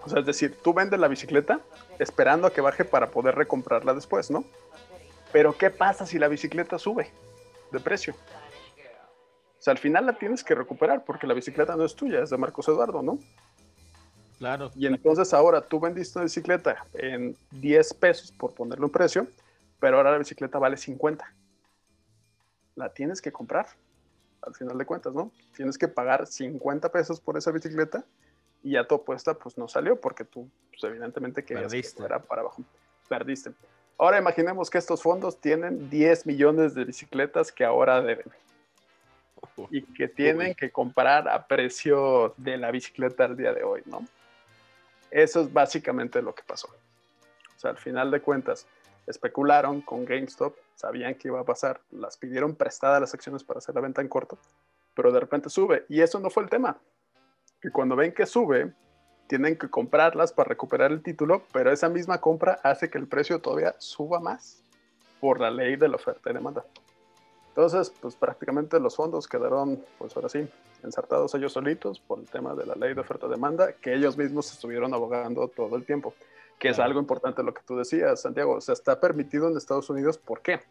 [0.04, 1.60] o sea, es decir, tú vendes la bicicleta
[1.98, 4.44] esperando a que baje para poder recomprarla después, ¿no?
[5.32, 7.10] Pero ¿qué pasa si la bicicleta sube
[7.72, 8.14] de precio?
[9.58, 12.30] O sea, al final la tienes que recuperar porque la bicicleta no es tuya, es
[12.30, 13.18] de Marcos Eduardo, ¿no?
[14.38, 14.70] Claro.
[14.74, 19.26] Y entonces ahora tú vendiste una bicicleta en 10 pesos, por ponerle un precio,
[19.80, 21.32] pero ahora la bicicleta vale 50.
[22.74, 23.66] La tienes que comprar,
[24.42, 25.30] al final de cuentas, ¿no?
[25.56, 28.04] Tienes que pagar 50 pesos por esa bicicleta
[28.62, 31.98] y ya tu apuesta pues no salió porque tú pues, evidentemente querías que Perdiste.
[31.98, 32.62] fuera para abajo.
[33.08, 33.52] Perdiste.
[33.96, 38.26] Ahora imaginemos que estos fondos tienen 10 millones de bicicletas que ahora deben
[39.70, 44.04] y que tienen que comprar a precio de la bicicleta al día de hoy, ¿no?
[45.14, 46.66] Eso es básicamente lo que pasó.
[46.66, 48.66] O sea, al final de cuentas,
[49.06, 53.76] especularon con GameStop, sabían que iba a pasar, las pidieron prestadas las acciones para hacer
[53.76, 54.38] la venta en corto,
[54.92, 55.86] pero de repente sube.
[55.88, 56.78] Y eso no fue el tema.
[57.60, 58.74] Que cuando ven que sube,
[59.28, 63.40] tienen que comprarlas para recuperar el título, pero esa misma compra hace que el precio
[63.40, 64.64] todavía suba más
[65.20, 66.64] por la ley de la oferta y demanda.
[67.56, 70.44] Entonces, pues prácticamente los fondos quedaron, pues ahora sí,
[70.82, 74.92] ensartados ellos solitos por el tema de la ley de oferta-demanda, que ellos mismos estuvieron
[74.92, 76.14] abogando todo el tiempo.
[76.58, 78.54] que es algo importante lo que tú decías, Santiago.
[78.54, 80.18] O sea, está permitido en Estados Unidos.
[80.18, 80.62] ¿Por qué?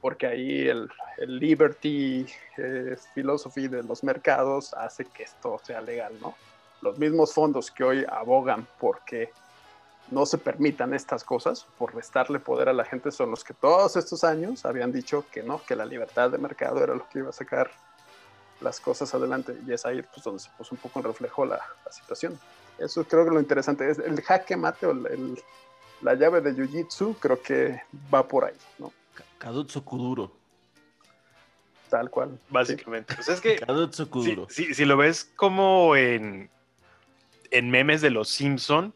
[0.00, 2.24] Porque ahí el, el liberty
[2.56, 6.36] eh, philosophy de los mercados hace que esto sea legal, ¿no?
[6.82, 9.32] Los mismos fondos que hoy abogan porque
[10.12, 13.96] no se permitan estas cosas, por restarle poder a la gente, son los que todos
[13.96, 17.30] estos años habían dicho que no, que la libertad de mercado era lo que iba
[17.30, 17.70] a sacar
[18.60, 19.56] las cosas adelante.
[19.66, 22.38] Y es ahí pues, donde se puso un poco en reflejo la, la situación.
[22.78, 25.42] Eso creo que lo interesante es el jaque mate o el,
[26.02, 28.92] la llave de Jiu-Jitsu, creo que va por ahí, ¿no?
[29.38, 30.30] Kadutsu Kuduro.
[31.90, 32.38] Tal cual.
[32.48, 33.14] Básicamente.
[33.14, 34.46] Pues es que Kadutsu si, Kuduro.
[34.48, 36.48] si- si lo ves como en,
[37.50, 38.94] en memes de los Simpson,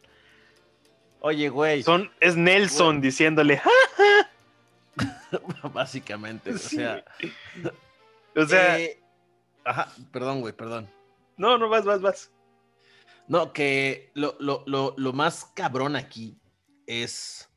[1.19, 1.83] Oye, güey.
[1.83, 3.01] son, es Nelson Güey.
[3.01, 3.69] diciéndole, "Ja".
[5.73, 6.51] Básicamente.
[6.53, 6.77] O Sí.
[6.77, 7.03] sea.
[8.35, 8.99] o sea, eh,
[9.65, 10.89] ajá, perdón, güey, perdón.
[11.37, 12.31] no, no vas, vas, vas.
[13.27, 16.37] No, que lo, lo- lo- lo más cabrón aquí
[16.85, 17.49] es,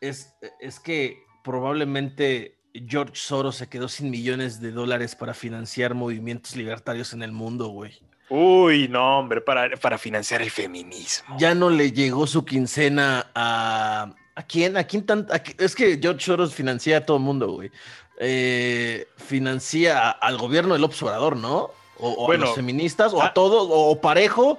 [0.00, 6.56] es, es que probablemente George Soros se quedó sin millones de dólares para financiar movimientos
[6.56, 7.98] libertarios en el mundo, güey.
[8.34, 11.36] Uy, no, hombre, para, para financiar el feminismo.
[11.38, 14.14] Ya no le llegó su quincena a...
[14.34, 14.78] ¿A quién?
[14.78, 17.70] ¿A quién tan- a Es que George Soros financia a todo el mundo, güey.
[18.18, 21.72] Eh, financia al gobierno del observador, ¿no?
[21.98, 23.34] O, o a los feministas, o a ah.
[23.34, 24.58] todos, o, o parejo.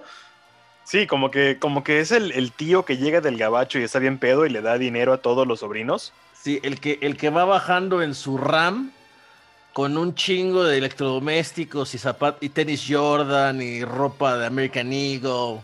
[0.83, 3.97] Sí, como que, como que es el, el tío que llega del gabacho y está
[3.97, 6.13] bien pedo y le da dinero a todos los sobrinos.
[6.39, 8.91] Sí, el que, el que va bajando en su RAM
[9.73, 15.61] con un chingo de electrodomésticos y zapatos y tenis Jordan y ropa de American Eagle,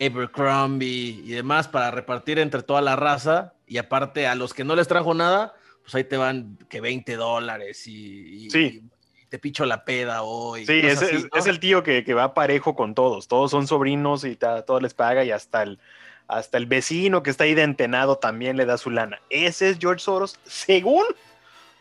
[0.00, 3.54] Abercrombie y demás para repartir entre toda la raza.
[3.66, 7.16] Y aparte a los que no les trajo nada, pues ahí te van que 20
[7.16, 8.82] dólares y, y- Sí.
[9.22, 10.66] y te picho la peda hoy.
[10.66, 11.38] Sí, es, así, es- ¿no?
[11.38, 13.26] es el tío que, que va parejo con todos.
[13.28, 15.78] Todos son sobrinos y ta- todo les paga y hasta el,
[16.28, 19.20] hasta el vecino que está ahí de entenado también le da su lana.
[19.30, 21.04] Ese es George Soros, según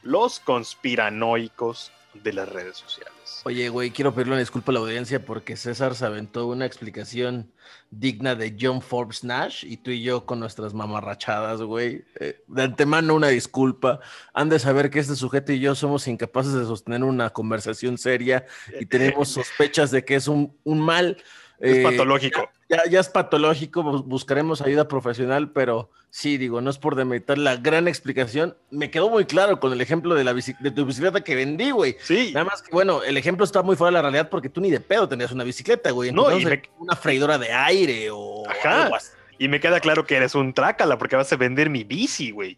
[0.05, 1.91] los conspiranoicos
[2.23, 3.41] de las redes sociales.
[3.43, 7.51] Oye, güey, quiero pedirle una disculpa a la audiencia porque César se aventó una explicación
[7.91, 12.05] digna de John Forbes Nash y tú y yo con nuestras mamarrachadas, güey.
[12.19, 13.99] Eh, de antemano una disculpa.
[14.33, 18.45] Han de saber que este sujeto y yo somos incapaces de sostener una conversación seria
[18.79, 21.17] y tenemos sospechas de que es un, un mal.
[21.59, 22.49] Es eh, patológico.
[22.69, 27.37] ya, ya es patológico, bus- buscaremos ayuda profesional, pero sí, digo, no es por demeritar
[27.37, 28.57] la gran explicación.
[28.71, 31.95] Me quedó muy claro con el ejemplo de, la de tu bicicleta que vendí, güey.
[32.01, 34.59] Sí, Nada más que, bueno, el ejemplo está muy fuera de la realidad porque tú
[34.61, 36.11] ni de pedo tenías una bicicleta, güey.
[36.11, 38.83] No, y me- una freidora de aire o Ajá.
[38.83, 39.11] algo así.
[39.37, 42.57] y me queda claro que eres un trácala porque vas a vender mi bici, güey.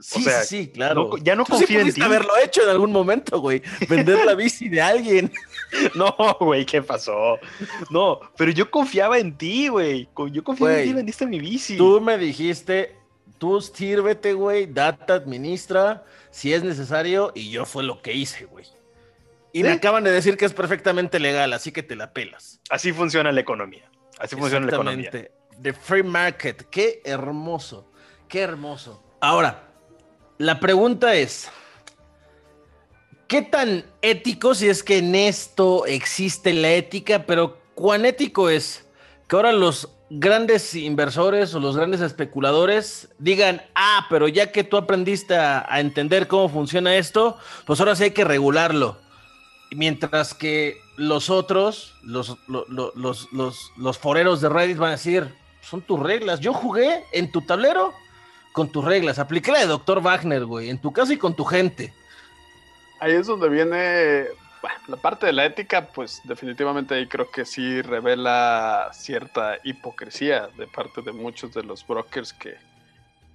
[0.00, 1.10] Sí, sea, sí, claro.
[1.12, 2.02] no- ya no sí confío en ti.
[2.02, 3.62] haberlo hecho en algún momento, güey.
[3.88, 5.32] Vender la bici de alguien.
[5.96, 7.36] No, güey, ¿qué pasó?
[7.90, 10.08] No, pero yo confiaba en ti, güey.
[10.30, 11.76] Yo confiaba en ti, vendiste mi bici.
[11.76, 12.94] Tú me dijiste,
[13.38, 18.66] tú sírvete, güey, data, administra, si es necesario, y yo fue lo que hice, güey.
[19.52, 22.60] Y me acaban de decir que es perfectamente legal, así que te la pelas.
[22.70, 23.90] Así funciona la economía.
[24.20, 25.10] Así funciona la economía.
[25.60, 26.68] The free market.
[26.70, 27.90] Qué hermoso.
[28.28, 29.02] Qué hermoso.
[29.20, 29.63] Ahora,
[30.38, 31.50] la pregunta es:
[33.28, 38.84] ¿qué tan ético, si es que en esto existe la ética, pero cuán ético es
[39.28, 44.76] que ahora los grandes inversores o los grandes especuladores digan, ah, pero ya que tú
[44.76, 48.98] aprendiste a, entender cómo funciona esto, pues ahora sí hay que regularlo.
[49.70, 54.92] Mientras que los otros, los, lo- lo- los, los, los foreros de Reddit van a
[54.92, 56.38] decir, son tus reglas.
[56.38, 57.92] Yo jugué en tu tablero
[58.54, 59.18] con tus reglas.
[59.18, 60.00] La de Dr.
[60.00, 61.92] Wagner, güey, en tu casa y con tu gente.
[63.00, 64.26] Ahí es donde viene
[64.86, 70.68] la parte de la ética, pues definitivamente ahí creo que sí revela cierta hipocresía de
[70.68, 72.54] parte de muchos de los brokers que,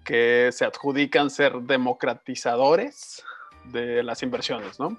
[0.06, 3.22] que se adjudican ser democratizadores
[3.66, 4.98] de las inversiones, ¿no?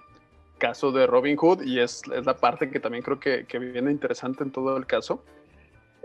[0.59, 4.53] Caso de Robin Hood, y es, la parte que también creo que viene interesante en
[4.53, 5.25] todo el caso.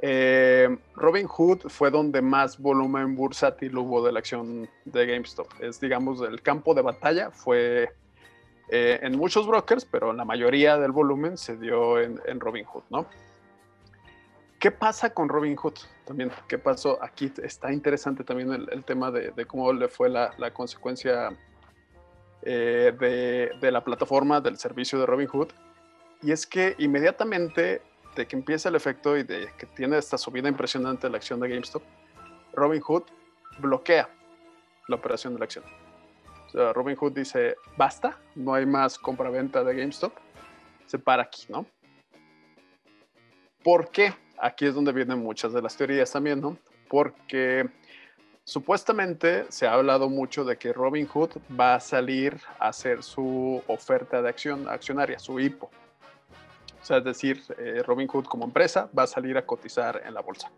[0.02, 5.48] Eh, Robin Hood fue donde más volumen bursátil hubo de la acción de GameStop.
[5.62, 7.92] Es, digamos, el campo de batalla fue
[8.70, 13.06] eh, en muchos brokers, pero la mayoría del volumen se dio en, en Robinhood, ¿no?
[14.60, 15.76] ¿Qué pasa con Robinhood?
[16.06, 16.98] También, ¿qué pasó?
[17.04, 21.30] Aquí está interesante también el, tema de, cómo le fue la, consecuencia
[22.42, 25.50] eh, de, de la plataforma del servicio de Robinhood.
[26.24, 27.82] Y es que inmediatamente
[28.16, 31.40] de que empieza el efecto y de que tiene esta subida impresionante de la acción
[31.40, 31.84] de GameStop,
[32.54, 33.04] Robinhood
[33.60, 34.10] bloquea
[34.88, 35.66] la operación de la acción.
[36.48, 40.14] O sea, Robinhood dice, basta, no hay más compra-venta de GameStop,
[40.86, 41.66] se para aquí, ¿no?
[43.64, 44.14] ¿Por qué?
[44.38, 46.58] Aquí es donde vienen muchas de las teorías también, ¿no?
[46.88, 47.70] porque
[48.44, 54.22] supuestamente se ha hablado mucho de que Robinhood va a salir a hacer su oferta
[54.22, 55.70] de acción accionaria, su IPO.
[56.86, 60.22] O sea, es decir, eh, Robinhood como empresa va a salir a cotizar en la
[60.22, 60.52] bolsa.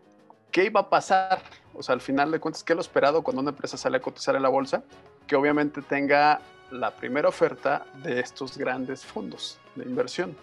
[0.50, 1.40] ¿Qué iba a pasar?
[1.72, 4.00] O sea, al final de cuentas, ¿qué es lo esperado cuando una empresa sale a
[4.00, 4.82] cotizar en la bolsa?
[5.26, 10.36] Que obviamente tenga la primera oferta de estos grandes fondos de inversión.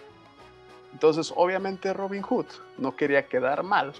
[0.91, 2.47] Entonces, obviamente Robinhood
[2.79, 3.93] no quería quedar mal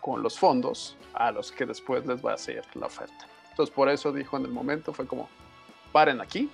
[0.00, 3.28] con los fondos a los que después les va a hacer la oferta.
[3.50, 5.28] Entonces, por eso dijo en el momento, fue como,
[5.92, 6.50] paren aquí,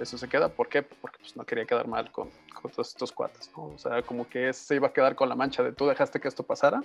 [0.00, 0.48] eso se queda.
[0.48, 0.82] ¿Por qué?
[0.82, 2.30] Porque pues, no quería quedar mal con,
[2.72, 3.50] todos estos cuates.
[3.54, 6.28] O sea, como que se iba a quedar con la mancha de tú dejaste que
[6.28, 6.82] esto pasara.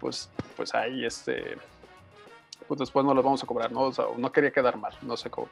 [0.00, 1.56] Pues, pues ahí este,
[2.68, 3.82] pues después no lo vamos a cobrar, ¿no?
[3.82, 5.48] O sea, no quería quedar mal, no sé cómo.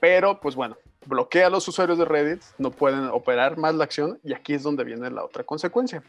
[0.00, 0.76] Pero, pues bueno,
[1.06, 4.62] bloquea a los usuarios de Reddit, no pueden operar más la acción y aquí es
[4.62, 6.02] donde viene la otra consecuencia.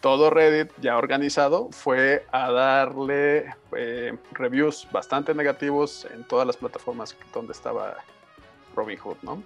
[0.00, 7.16] Todo Reddit ya organizado fue a darle eh, reviews bastante negativos en todas las plataformas
[7.32, 7.96] donde estaba
[8.76, 9.42] Robinhood, ¿no?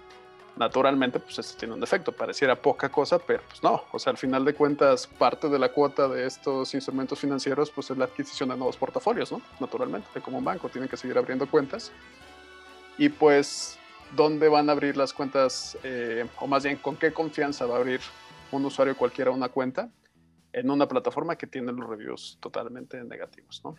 [0.57, 4.17] Naturalmente, pues esto tiene un defecto, pareciera poca cosa, pero pues no, o sea, al
[4.17, 8.49] final de cuentas, parte de la cuota de estos instrumentos financieros, pues es la adquisición
[8.49, 9.41] de nuevos portafolios, ¿no?
[9.59, 11.91] Naturalmente, como un banco, tienen que seguir abriendo cuentas.
[12.97, 13.79] Y pues,
[14.15, 15.77] ¿dónde van a abrir las cuentas?
[15.83, 18.01] Eh, o más bien, ¿con qué confianza va a abrir
[18.51, 19.89] un usuario cualquiera una cuenta?
[20.51, 23.77] En una plataforma que tiene los reviews totalmente negativos, ¿no?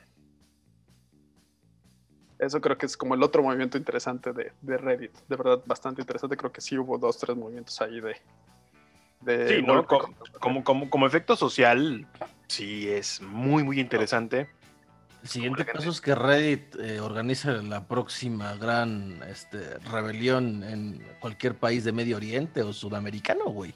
[2.42, 5.12] Eso creo que es como el otro movimiento interesante de, Reddit.
[5.28, 6.36] De verdad, bastante interesante.
[6.36, 8.16] Creo que sí hubo dos, tres movimientos ahí de.
[9.48, 9.86] sí, ¿no?
[9.86, 12.04] como, como, como, efecto social,
[12.48, 14.48] sí es muy, muy interesante.
[15.22, 21.54] El siguiente paso es que Reddit eh, organiza la próxima gran este, rebelión en cualquier
[21.54, 23.72] país de Medio Oriente o sudamericano, güey.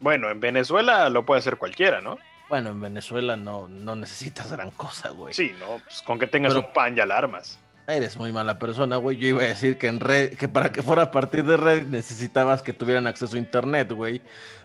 [0.00, 2.16] Bueno, en Venezuela lo puede hacer cualquiera, ¿no?
[2.48, 5.34] Bueno, en Venezuela no, no necesitas gran cosa, güey.
[5.34, 7.58] Sí, no, pues con que tengas un pan y alarmas.
[7.88, 9.16] Eres muy mala persona, güey.
[9.16, 11.86] Yo iba a decir que en red, que para que fuera a partir de red
[11.86, 14.20] necesitabas que tuvieran acceso a internet, güey.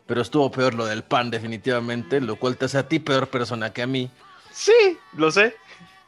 [0.07, 3.71] Pero estuvo peor lo del pan, definitivamente, lo cual te hace a ti peor persona
[3.71, 4.09] que a mí.
[4.51, 5.55] Sí, lo sé.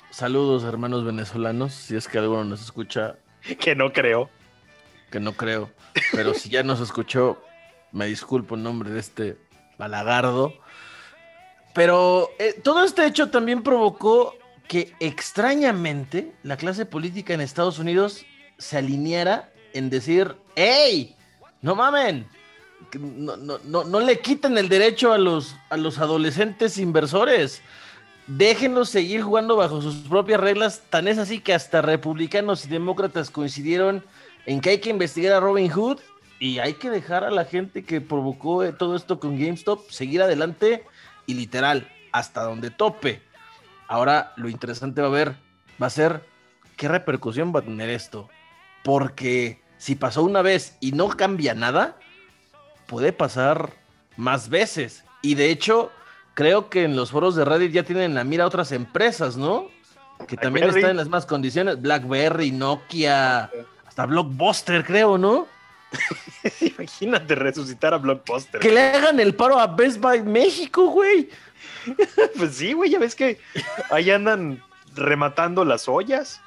[0.09, 3.15] Saludos, hermanos venezolanos, si es que alguno nos escucha.
[3.59, 4.29] Que no creo.
[5.11, 5.69] Que no creo.
[6.11, 7.43] Pero si ya nos escuchó,
[7.91, 9.37] me disculpo en nombre de este
[9.77, 10.53] balagardo.
[11.73, 14.35] Pero eh, todo este hecho también provocó
[14.67, 18.25] que extrañamente la clase política en Estados Unidos
[18.57, 21.15] se alineara en decir, ¡Ey!
[21.61, 22.27] ¡No mamen!
[22.99, 27.61] No, no, no, le quiten el derecho a los, a los adolescentes inversores.
[28.27, 30.83] Déjenlos seguir jugando bajo sus propias reglas.
[30.89, 34.03] Tan es así que hasta republicanos y demócratas coincidieron
[34.45, 35.99] en que hay que investigar a Robin Hood
[36.39, 40.83] y hay que dejar a la gente que provocó todo esto con GameStop seguir adelante
[41.25, 43.21] y literal, hasta donde tope.
[43.87, 45.35] Ahora lo interesante va a ver,
[45.81, 46.25] va a ser
[46.77, 48.29] qué repercusión va a tener esto.
[48.83, 51.97] Porque si pasó una vez y no cambia nada,
[52.87, 53.71] puede pasar
[54.17, 55.03] más veces.
[55.21, 55.91] Y de hecho,
[56.33, 59.67] creo que en los foros de Reddit ya tienen la mira otras empresas, ¿no?
[60.27, 61.81] Que también están en las más condiciones.
[61.81, 63.49] BlackBerry, Nokia,
[63.85, 65.47] hasta Blockbuster, creo, ¿no?
[66.61, 68.59] Imagínate resucitar a Blockbuster.
[68.59, 71.29] Que le hagan el paro a Best Buy México, güey.
[72.37, 73.39] pues sí, güey, ya ves que
[73.89, 74.61] ahí andan
[74.95, 76.41] rematando las ollas.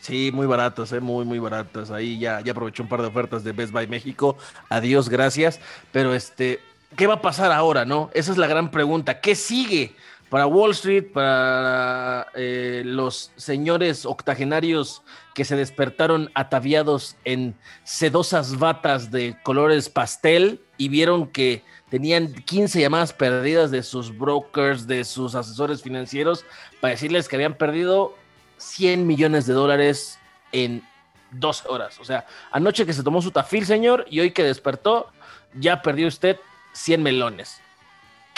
[0.00, 1.90] Sí, muy baratas, eh, muy, muy baratas.
[1.90, 4.36] Ahí ya, ya aproveché un par de ofertas de Best Buy México.
[4.68, 5.60] Adiós, gracias.
[5.92, 6.60] Pero este,
[6.96, 8.10] ¿qué va a pasar ahora, no?
[8.14, 9.20] Esa es la gran pregunta.
[9.20, 9.94] ¿Qué sigue
[10.30, 15.02] para Wall Street, para eh, los señores octogenarios
[15.34, 17.54] que se despertaron ataviados en
[17.84, 24.86] sedosas batas de colores pastel y vieron que tenían 15 llamadas perdidas de sus brokers,
[24.86, 26.44] de sus asesores financieros,
[26.80, 28.14] para decirles que habían perdido
[28.58, 30.18] 100 millones de dólares
[30.52, 30.82] en
[31.30, 31.98] dos horas.
[32.00, 35.10] O sea, anoche que se tomó su tafil, señor, y hoy que despertó,
[35.54, 36.38] ya perdió usted
[36.72, 37.60] 100 melones.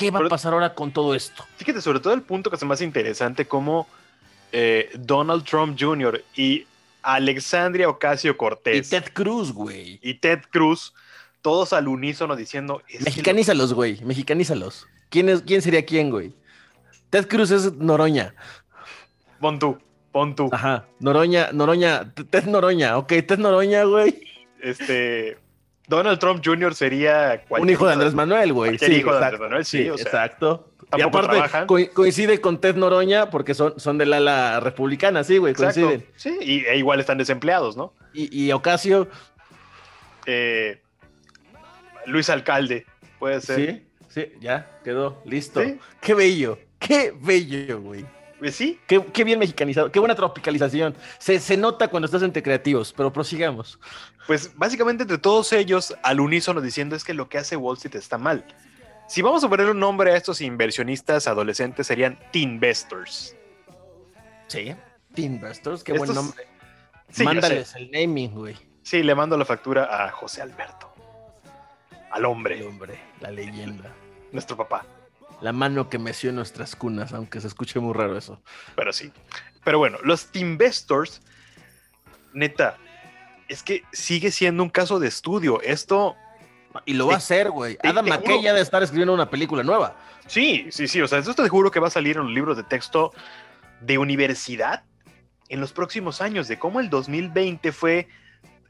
[0.01, 1.47] ¿Qué va a pasar ahora con todo esto?
[1.57, 3.87] Fíjate, sobre todo el punto que es más interesante, como
[4.51, 6.25] eh, Donald Trump Jr.
[6.35, 6.67] y
[7.03, 8.87] Alexandria Ocasio Cortés.
[8.87, 9.99] Y Ted Cruz, güey.
[10.03, 10.95] Y Ted Cruz,
[11.43, 12.81] todos al unísono diciendo.
[13.05, 14.01] Mexicanízalos, güey.
[14.03, 14.87] Mexicanízalos.
[15.11, 16.33] ¿Quién, es, ¿Quién sería quién, güey?
[17.11, 18.35] Ted Cruz es Noroña.
[19.39, 19.79] Pon tú,
[20.13, 20.49] pon tú.
[20.51, 20.87] Ajá.
[20.99, 22.97] Noroña, Noroña, Ted Noroña.
[22.97, 24.19] Ok, Ted Noroña, güey.
[24.63, 25.37] Este.
[25.91, 26.75] Donald Trump Jr.
[26.75, 27.45] sería.
[27.51, 28.79] Un hijo de Andrés Manuel, güey.
[28.79, 29.89] Sí, hijo de Andrés Manuel, sí.
[29.89, 30.69] exacto.
[30.97, 36.07] Y aparte coincide con Ted Noroña porque son, son del ala republicana, sí, güey, coinciden.
[36.17, 37.93] Sí, y e igual están desempleados, ¿no?
[38.13, 39.09] Y, Ocasio.
[40.27, 40.81] Eh,
[42.07, 42.87] Luis Alcalde,
[43.19, 43.57] puede ser.
[43.57, 45.61] Sí, sí, ya quedó, listo.
[46.01, 48.05] Qué bello, Qué bello, güey.
[48.41, 50.97] Pues sí, Qué, qué bien mexicanizado, qué buena tropicalización.
[51.19, 53.79] Se, se nota cuando estás entre creativos, pero prosigamos.
[54.27, 57.97] pues básicamente entre todos ellos al unísono diciendo es que lo que hace Wall Street
[57.97, 58.45] está mal.
[59.09, 63.37] Si vamos a poner un nombre a estos inversionistas adolescentes serían Teenvestors.
[64.47, 64.75] Sí.
[65.17, 66.47] Investors, qué Estos- buen nombre.
[67.11, 68.57] Sí, Mándales el naming, güey.
[68.83, 70.93] Sí, le mando la factura a José Alberto.
[72.13, 73.93] Al El hombre, hombre, la leyenda.
[74.33, 74.87] nuestro papá.
[75.41, 78.43] La mano que meció en nuestras cunas, aunque se escuche muy raro eso.
[78.77, 79.11] Pero sí.
[79.65, 81.23] Pero bueno, los Teamvestors,
[82.33, 82.77] neta,
[83.49, 85.61] es que sigue siendo un caso de estudio.
[85.63, 86.17] Esto,
[86.85, 87.77] Y lo Te- va a hacer, güey.
[87.83, 89.97] Adam te McKay juro- ya de estar escribiendo una película nueva.
[90.29, 91.01] sí, sí, sí.
[91.03, 93.13] O sea, esto te juro que va a salir en los libros de texto
[93.81, 94.85] de universidad
[95.49, 98.07] en los próximos años, de cómo el 2020 fue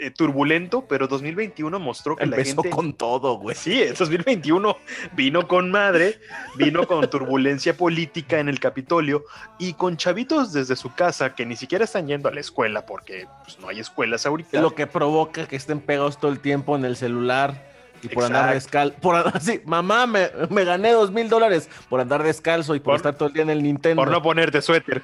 [0.01, 2.71] eh, turbulento, pero 2021 mostró que la gente...
[2.71, 3.55] con todo, güey.
[3.55, 4.77] Sí, el 2021
[5.13, 6.19] vino con madre,
[6.57, 9.25] vino con turbulencia política en el Capitolio
[9.59, 13.27] y con chavitos desde su casa que ni siquiera están yendo a la escuela porque
[13.45, 14.61] pues, no hay escuelas ahorita.
[14.61, 17.69] Lo que provoca que estén pegados todo el tiempo en el celular
[18.03, 18.97] y por andar descalzo.
[19.01, 22.93] Por andar- sí, mamá, me, me gané dos mil dólares por andar descalzo y por,
[22.93, 24.01] Por- estar todo el día en el Nintendo.
[24.03, 25.03] Por no ponerte suéter.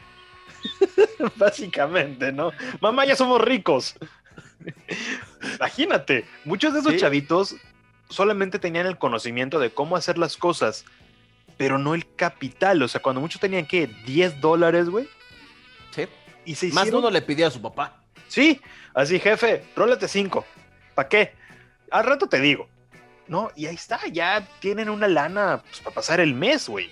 [1.36, 2.52] Básicamente, ¿no?
[2.80, 3.96] Mamá, ya somos ricos.
[5.56, 6.98] Imagínate, muchos de esos Sí.
[6.98, 7.56] chavitos
[8.08, 10.84] solamente tenían el conocimiento de cómo hacer las cosas,
[11.56, 12.82] pero no el capital.
[12.82, 15.08] O sea, cuando muchos tenían que 10 dólares, güey,
[15.90, 16.06] Sí.
[16.44, 18.02] y se Más uno le pidió a su papá.
[18.28, 18.60] Sí,
[18.94, 20.44] así, jefe, rólate cinco.
[20.94, 21.32] ¿Para qué?
[21.90, 22.68] Al rato te digo.
[23.28, 26.90] No, y ahí está, ya tienen una lana pues, para pasar el mes, güey.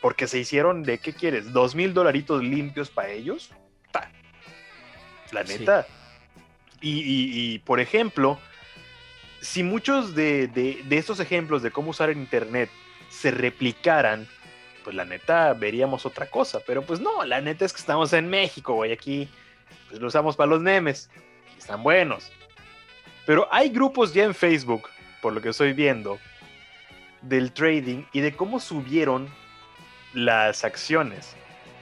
[0.00, 1.52] Porque se hicieron de, ¿qué quieres?
[1.52, 3.50] ¿Dos mil dolaritos limpios para ellos?
[3.90, 4.10] Ta.
[5.32, 5.64] La Sí.
[6.80, 8.38] Y, y- y, por ejemplo,
[9.40, 12.70] si muchos de, de- de estos ejemplos de cómo usar el Internet
[13.10, 14.28] se replicaran,
[14.84, 16.60] pues la neta veríamos otra cosa.
[16.66, 18.92] Pero pues no, la neta es que estamos en México, güey.
[18.92, 19.28] Aquí
[19.88, 21.10] pues lo usamos para los memes.
[21.58, 22.30] están buenos.
[23.26, 24.88] Pero hay grupos ya en Facebook,
[25.20, 26.18] por lo que estoy viendo,
[27.22, 29.28] del trading y de cómo subieron
[30.14, 31.34] las acciones.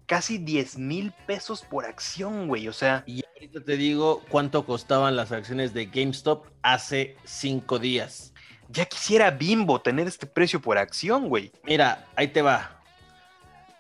[0.08, 2.70] Casi 10 mil pesos por acción, güey.
[2.70, 8.33] O sea, Y ahorita te digo cuánto costaban las acciones de GameStop hace cinco días.
[8.70, 11.52] Ya quisiera Bimbo tener este precio por acción, güey.
[11.64, 12.80] Mira, ahí te va.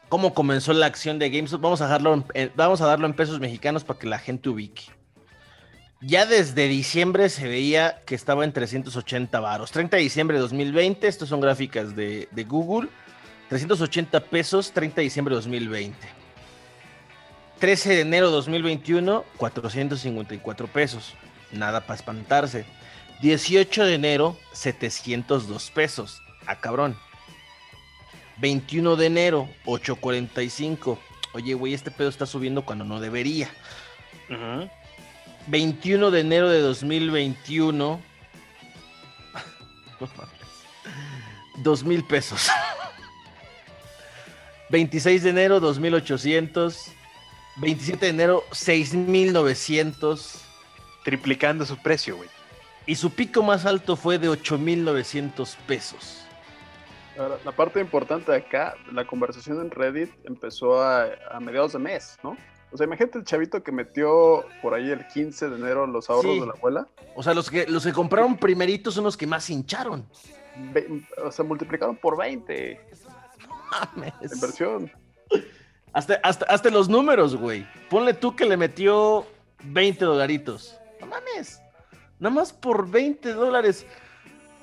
[0.09, 1.61] ¿Cómo comenzó la acción de GameStop?
[1.61, 4.49] Vamos a, darlo en, eh, vamos a darlo en pesos mexicanos para que la gente
[4.49, 4.83] ubique.
[6.01, 9.71] Ya desde diciembre se veía que estaba en 380 varos.
[9.71, 12.89] 30 de diciembre de 2020, estos son gráficas de, de Google.
[13.49, 15.97] 380 pesos, 30 de diciembre de 2020.
[17.59, 21.13] 13 de enero de 2021, 454 pesos.
[21.51, 22.65] Nada para espantarse.
[23.23, 26.21] 18 de enero, 702 pesos.
[26.45, 26.99] Ah, cabrón.
[28.39, 30.99] 21 de enero, 8.45.
[31.33, 33.49] Oye, güey, este pedo está subiendo cuando no debería.
[35.47, 38.01] 21 de enero de 2021.
[41.59, 42.49] 2 mil pesos.
[44.69, 46.91] 26 de enero, 2800.
[47.55, 50.41] 27 de enero, 6900.
[51.05, 52.32] Triplicando su precio, güey.
[52.85, 56.25] Y su pico más alto fue de 8900 pesos.
[57.17, 61.79] Ahora, la parte importante de acá, la conversación en Reddit empezó a, a mediados de
[61.79, 62.35] mes, ¿no?
[62.71, 66.33] O sea, imagínate el chavito que metió por ahí el 15 de enero los ahorros
[66.33, 66.39] Sí.
[66.39, 66.87] de la abuela.
[67.15, 70.07] O sea, los que, los que compraron primeritos son los que más hincharon.
[70.73, 72.81] Ve- o sea, multiplicaron por 20
[73.71, 74.13] Mames.
[74.21, 74.91] la inversión.
[75.93, 77.67] Hasta, hasta, hasta los números, güey.
[77.91, 79.27] Ponle tú que le metió
[79.65, 80.75] 20 dolaritos.
[82.19, 83.85] Nada más por 20 dólares.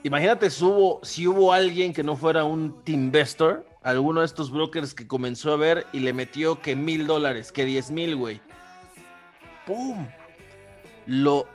[0.03, 4.95] Imagínate si hubo, si hubo alguien que no fuera un investor, alguno de estos brokers
[4.95, 8.41] que comenzó a ver y le metió que mil dólares, que 10 mil, güey.
[9.67, 10.07] ¡Pum!
[11.07, 11.47] Lo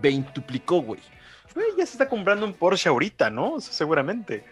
[0.00, 1.00] veintuplicó, güey.
[1.54, 3.60] Güey, ya se está comprando un Porsche ahorita, ¿no?
[3.60, 4.44] Seguramente.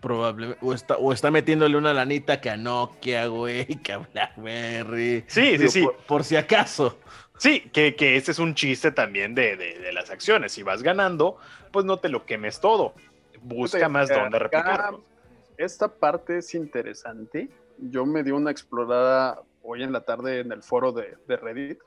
[0.00, 0.58] Probablemente.
[0.64, 5.24] O está, o está metiéndole una lanita que a Nokia, güey, que a BlackBerry.
[5.28, 5.82] Sí, sí, Digo, sí.
[5.82, 6.98] Por, por si acaso.
[7.42, 10.52] Sí, que, que ese es un chiste también de, de- de las acciones.
[10.52, 11.38] Si vas ganando,
[11.72, 12.94] pues no te lo quemes todo.
[13.40, 15.02] Busca más dónde replicarlo.
[15.56, 17.48] Esta parte es interesante.
[17.78, 21.80] Yo me di una explorada hoy en la tarde en el foro de, de Reddit.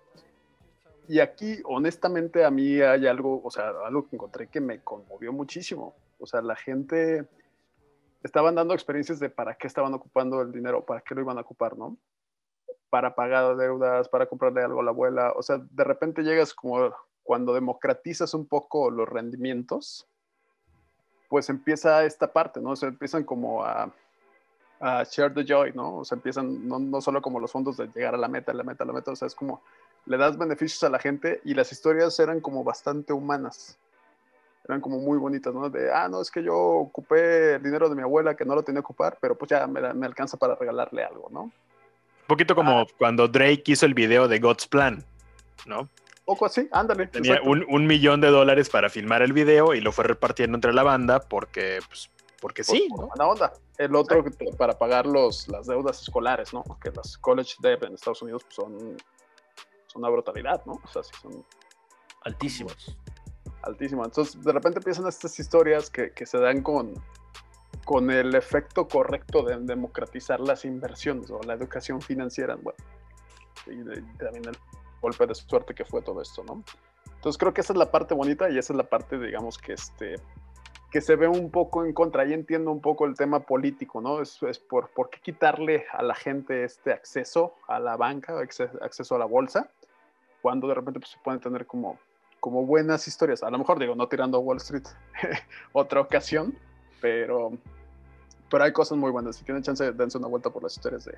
[1.08, 5.32] Y aquí, honestamente, a mí hay algo, o sea, algo que encontré que me conmovió
[5.32, 5.96] muchísimo.
[6.20, 7.24] O sea, la gente
[8.24, 11.42] estaban dando experiencias de para qué estaban ocupando el dinero, para qué lo iban a
[11.42, 11.96] ocupar, ¿no?
[12.90, 15.34] Para pagar deudas, para comprarle algo a la abuela.
[15.36, 20.08] O sea, de repente llegas como cuando democratizas un poco los rendimientos,
[21.28, 22.72] pues empieza esta parte, ¿no?
[22.72, 23.92] O empiezan como a,
[24.80, 25.98] a share the joy, ¿no?
[25.98, 28.64] O sea, empiezan no, no solo como los fondos de llegar a la meta, la
[28.64, 29.62] meta, la meta, o sea, es como
[30.06, 33.78] le das beneficios a la gente y las historias eran como bastante humanas.
[34.68, 35.70] Eran como muy bonitas, ¿no?
[35.70, 38.64] De, ah, no, es que yo ocupé el dinero de mi abuela que no lo
[38.64, 41.52] tenía que ocupar, pero pues ya me, me alcanza para regalarle algo, ¿no?
[42.26, 45.04] Un poquito como cuando Drake hizo el video de God's Plan,
[45.68, 45.88] ¿no?
[46.26, 47.06] Poco así, ándale.
[47.06, 50.74] Tenía un, un millón de dólares para filmar el video y lo fue repartiendo entre
[50.74, 52.10] la banda porque, pues,
[52.42, 53.08] porque por- sí, por ¿no?
[53.10, 53.54] buena onda.
[53.78, 54.26] El otro
[54.58, 56.64] para pagar los, las deudas escolares, ¿no?
[56.82, 58.80] Que las college debt en Estados Unidos pues, son,
[59.86, 60.82] son una brutalidad, ¿no?
[60.84, 61.46] O sea, sí son
[62.22, 62.98] Altísimos.
[63.62, 64.08] altísimas.
[64.08, 66.94] Entonces, de repente empiezan estas historias que, que se dan con,
[67.86, 72.56] con el efecto correcto de democratizar las inversiones o la educación financiera.
[72.56, 72.78] Bueno,
[73.68, 74.58] y, de- y también el
[75.02, 76.64] golpe de suerte que fue todo esto, ¿no?
[77.16, 79.74] Entonces, creo que esa es la parte bonita y esa es la parte, digamos, que
[79.74, 80.16] este
[80.92, 82.24] que se ve un poco en contra.
[82.24, 84.22] Ahí entiendo un poco el tema político, ¿no?
[84.22, 88.72] Es, es por, por qué quitarle a la gente este acceso a la banca, acce-
[88.82, 89.70] acceso a la bolsa,
[90.42, 92.00] cuando de repente pues, se pueden tener como,
[92.40, 93.44] como buenas historias.
[93.44, 94.86] A lo mejor, digo, no tirando a Wall Street
[95.74, 96.58] otra ocasión,
[97.02, 97.52] pero,
[98.50, 99.36] pero hay cosas muy buenas.
[99.38, 101.18] Si tienen chance, dense una vuelta por las historias de,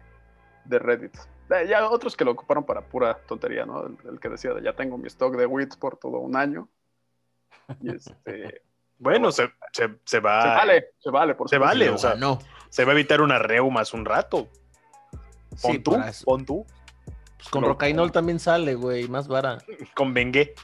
[0.66, 1.16] de Reddit.
[1.50, 3.86] Eh, Ya otros que lo ocuparon para pura tontería, ¿no?
[3.86, 6.68] El, el que decía, de, ya tengo mi stock de WIT por todo un año.
[7.82, 8.62] Y este,
[9.00, 10.42] Bueno, se, se, se va.
[10.42, 12.40] se vale, se vale, por Se vale, o sea, ganó.
[12.70, 14.48] Se va a evitar una reumas un rato.
[15.62, 16.66] Pon Sí, tú, pon tú.
[17.38, 19.60] Pues con Rocainol también sale, güey, más vara.
[19.96, 20.56] Con Bengue.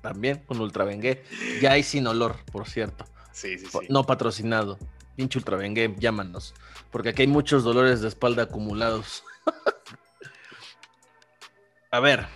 [0.00, 1.24] También con Ultra Bengué.
[1.60, 3.04] Ya hay sin olor, por cierto.
[3.32, 3.78] Sí, sí, sí.
[3.88, 4.78] No patrocinado.
[5.18, 5.58] Pinche Ultra
[5.98, 6.54] llámanos.
[6.92, 9.24] Porque aquí hay muchos dolores de espalda acumulados.
[11.90, 12.28] A ver.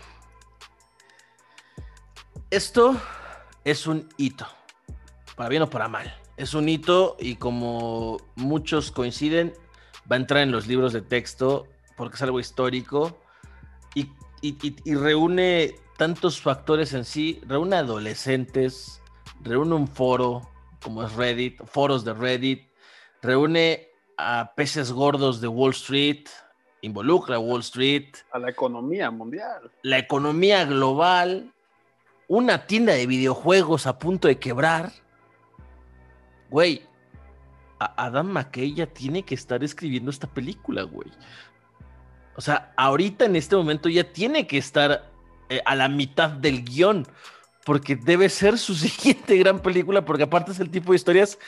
[2.51, 3.01] Esto
[3.63, 4.49] es un hito.
[5.37, 6.13] Para bien o para mal.
[6.37, 9.55] Es un hito y como muchos coinciden,
[10.11, 13.17] va a entrar en los libros de texto porque es algo histórico
[13.95, 14.11] y-
[14.41, 17.41] y- y reúne tantos factores en sí.
[17.47, 19.01] Reúne adolescentes,
[19.41, 20.51] reúne un foro
[20.83, 22.72] como es Reddit, foros de Reddit,
[23.23, 26.27] reúne a peces gordos de Wall Street,
[26.83, 29.71] involucra a Wall Street, A la economía mundial.
[29.83, 31.53] la economía global,
[32.29, 34.93] una tienda de videojuegos a punto de quebrar.
[36.51, 36.83] Güey,
[37.79, 41.11] a- Adam McKay ya tiene que estar escribiendo esta película, güey.
[42.37, 45.11] O sea, ahorita en este momento ya tiene que estar
[45.49, 47.07] eh, a la mitad del guion,
[47.65, 51.39] porque debe ser su siguiente gran película, porque aparte es el tipo de historias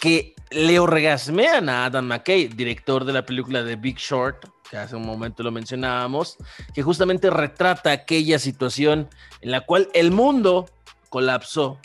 [0.00, 4.96] que le orgasmean a Adam McKay, director de la película de Big Short, que hace
[4.96, 6.38] un momento lo mencionábamos,
[6.74, 9.08] que justamente retrata aquella situación
[9.42, 10.66] en la cual el mundo
[11.10, 11.78] colapsó.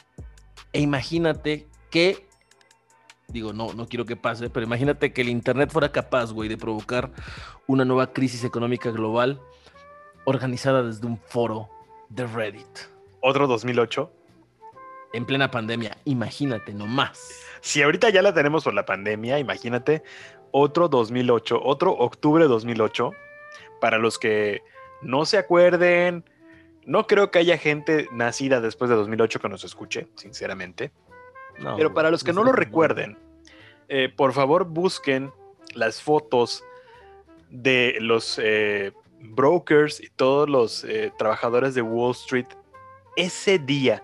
[0.71, 2.27] E imagínate que,
[3.27, 6.57] digo, no, no quiero que pase, pero imagínate que el Internet fuera capaz, güey, de
[6.57, 7.11] provocar
[7.67, 9.41] una nueva crisis económica global
[10.25, 11.69] organizada desde un foro
[12.09, 12.79] de Reddit.
[13.21, 14.11] Otro 2008.
[15.15, 17.41] En plena pandemia, imagínate nomás.
[17.61, 20.03] Si ahorita ya la tenemos por la pandemia, imagínate
[20.51, 23.11] otro 2008, otro octubre 2008.
[23.79, 24.61] Para los que
[25.01, 26.25] no se acuerden,
[26.85, 30.91] no creo que haya gente nacida después de 2008 que nos escuche, sinceramente.
[31.59, 33.17] No, Pero para los que no lo recuerden,
[33.87, 35.31] eh, por favor busquen
[35.75, 36.61] las fotos
[37.49, 38.91] de los eh,
[39.21, 42.47] brokers y todos los eh, trabajadores de Wall Street
[43.15, 44.03] ese día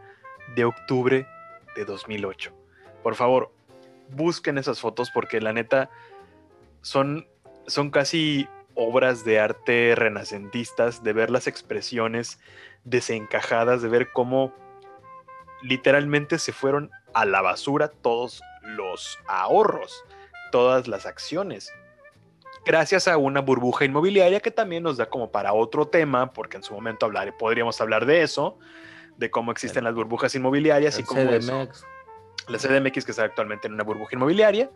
[0.56, 1.28] de octubre
[1.76, 2.52] de 2008.
[3.04, 3.52] Por favor,
[4.10, 5.90] busquen esas fotos porque la neta
[6.82, 7.28] son,
[7.68, 12.40] son casi obras de arte renacentistas, de ver las expresiones
[12.84, 14.54] desencajadas, de ver cómo
[15.62, 20.04] literalmente se fueron a la basura todos los ahorros,
[20.52, 21.72] todas las acciones.
[22.66, 26.64] Gracias a una burbuja inmobiliaria que también nos da como para otro tema, porque en
[26.64, 28.58] su momento hablar, podríamos hablar de eso,
[29.18, 31.86] de cómo existen las burbujas inmobiliarias y cómo CDMX.
[32.48, 34.70] la CDMX que está actualmente en una burbuja inmobiliaria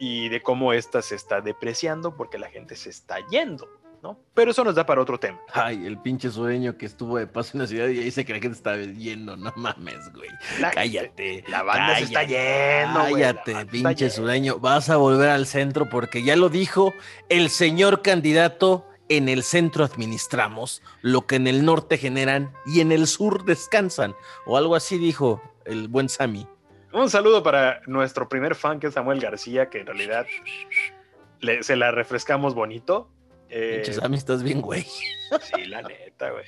[0.00, 3.68] y de cómo esta se está depreciando porque la gente se está yendo,
[4.02, 4.18] ¿no?
[4.32, 5.38] Pero eso nos da para otro tema.
[5.52, 8.32] Ay, el pinche sueño que estuvo de paso en la ciudad y ahí dice que
[8.32, 9.36] la gente estaba yendo.
[9.36, 10.30] No mames, güey.
[10.58, 11.44] La, Cállate.
[11.48, 14.58] La banda se está cállate, yendo, güey, la Cállate, está pinche sureño.
[14.58, 16.94] Vas a volver al centro porque ya lo dijo
[17.28, 18.86] el señor candidato.
[19.10, 24.14] En el centro administramos lo que en el norte generan y en el sur descansan.
[24.46, 26.46] O algo así dijo el buen Sammy.
[26.92, 30.26] Un saludo para nuestro primer fan que es Samuel García, que en realidad
[31.40, 33.10] le- se la refrescamos bonito.
[33.48, 34.82] Eh, Sammy, estás bien, güey.
[35.42, 36.44] Sí, la neta, güey.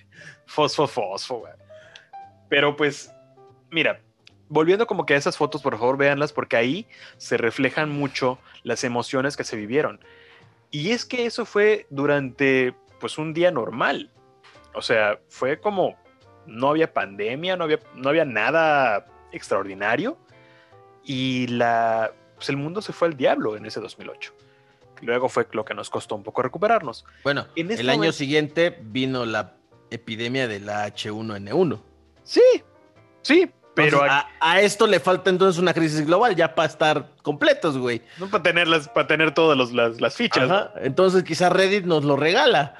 [0.47, 1.53] Fosfo, fosfo, güey.
[2.49, 3.13] Pero pues,
[3.71, 4.01] mira,
[4.49, 6.87] volviendo como que a esas fotos, por favor, véanlas, porque ahí
[7.17, 10.01] se reflejan mucho las emociones que se vivieron.
[10.73, 14.11] Y es que eso fue durante, pues, un día normal.
[14.75, 15.97] O sea, fue como,
[16.47, 20.19] no había pandemia, no había, no había nada extraordinario.
[21.05, 24.33] Y la, pues, el mundo se fue al diablo en ese 2008.
[25.03, 27.05] Luego fue lo que nos costó un poco recuperarnos.
[27.25, 29.57] Bueno, En este el año momento- siguiente vino la
[29.91, 31.81] epidemia de la H1N1.
[32.23, 32.41] Sí,
[33.21, 34.11] sí, pero Entonces,
[34.41, 38.03] a, a esto le falta entonces una crisis global ya para estar completos, güey.
[38.19, 40.51] no para tenerlas, para tener todas los- las, las fichas.
[40.51, 42.75] Ajá, Entonces quizá Reddit nos lo regala.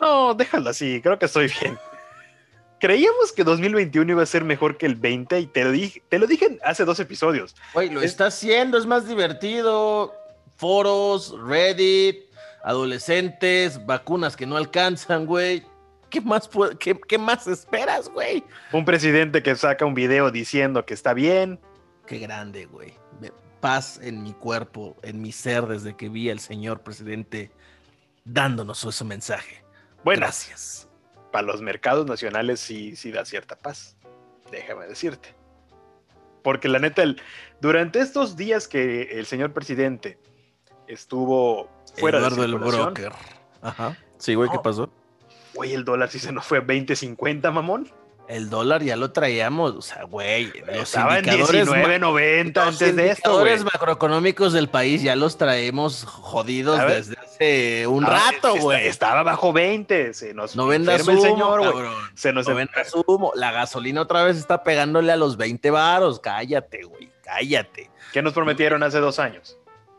[0.00, 1.76] No, déjalo así, creo que estoy bien.
[2.80, 6.20] Creíamos que 2021 iba a ser mejor que el 20 y te lo dije, te
[6.20, 7.56] lo dije hace dos episodios.
[7.74, 10.14] Güey, lo Es- está haciendo, es más divertido.
[10.56, 12.26] Foros, Reddit,
[12.62, 15.64] adolescentes, vacunas que no alcanzan, güey.
[16.10, 16.48] ¿Qué más,
[16.78, 18.42] qué, qué más esperas, güey?
[18.72, 21.60] Un presidente que saca un video diciendo que está bien.
[22.06, 22.94] Qué grande, güey.
[23.60, 27.50] Paz en mi cuerpo, en mi ser, desde que vi al señor presidente
[28.24, 29.64] dándonos ese mensaje.
[30.04, 30.88] Bueno, Gracias.
[31.32, 33.96] para los mercados nacionales sí, sí da cierta paz,
[34.52, 35.34] déjame decirte.
[36.44, 37.20] Porque la neta, el-
[37.60, 40.18] durante estos días que el señor presidente
[40.86, 43.12] estuvo fuera Eduardo de el circulación, broker.
[43.60, 43.96] Ajá.
[44.18, 44.62] Sí, güey, ¿qué No.
[44.62, 44.90] pasó?
[45.54, 47.90] Güey, el dólar sí se nos fue a 20.50, mamón.
[48.28, 53.08] El dólar ya lo traíamos, o sea, güey, los indicadores, ma- 19.90 los antes de
[53.08, 58.86] esto, indicadores macroeconómicos del país ya los traemos jodidos desde hace un rato, güey.
[58.86, 61.94] Estaba bajo 20, se nos No vendas humo, el señor, cabrón.
[62.14, 63.32] Se nos No vendas humo.
[63.34, 66.20] La gasolina otra vez está pegándole a los 20 varos.
[66.20, 67.90] Cállate, güey, cállate.
[68.12, 69.56] ¿Qué nos prometieron hace dos años?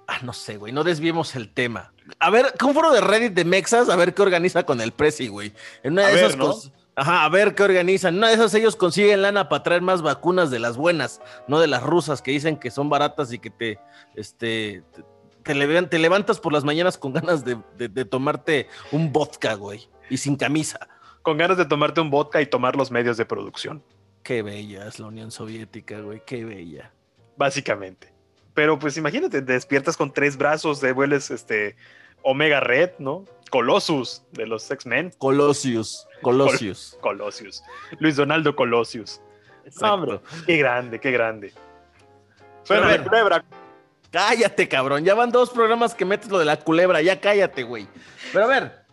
[0.08, 1.94] Ah, no sé, güey, no desviemos el tema.
[2.20, 3.90] A ver, ¿qué un foro de Reddit de Mexas?
[3.90, 5.54] A ver qué organiza con el Prezi, güey.
[5.84, 6.48] En una A de ver, esas ¿no?
[6.48, 6.72] cosas.
[6.96, 8.14] Ajá, a ver qué organizan.
[8.14, 11.60] En una de esas ellos consiguen lana para traer más vacunas de las buenas, no
[11.60, 13.80] de las rusas que dicen que son baratas y que te,
[14.16, 15.04] este, te,
[15.44, 19.54] te levan- te levantas por las mañanas con ganas de, de- de tomarte un vodka,
[19.54, 20.80] güey, y sin camisa.
[21.22, 23.82] Con ganas de tomarte un vodka y tomar los medios de producción,
[24.24, 26.92] Qué bella es la Unión Soviética, güey, qué bella.
[27.38, 28.14] básicamente.
[28.60, 31.78] Pero pues imagínate, te despiertas con tres brazos, de vueles este
[32.24, 33.24] Omega Red, ¿no?
[33.52, 35.14] Colossus de los X-Men.
[35.18, 36.98] Colosius, Colosius.
[37.00, 37.64] Colossus.
[38.00, 39.22] Luis Donaldo Colossus.
[39.82, 41.54] Hombre, qué grande, qué grande.
[42.68, 43.46] Pero Suena a de culebra.
[44.12, 45.06] Cállate, cabrón.
[45.06, 47.02] Ya van dos programas que metes lo de la culebra.
[47.02, 47.88] Ya cállate, güey.
[48.34, 48.86] Pero a ver,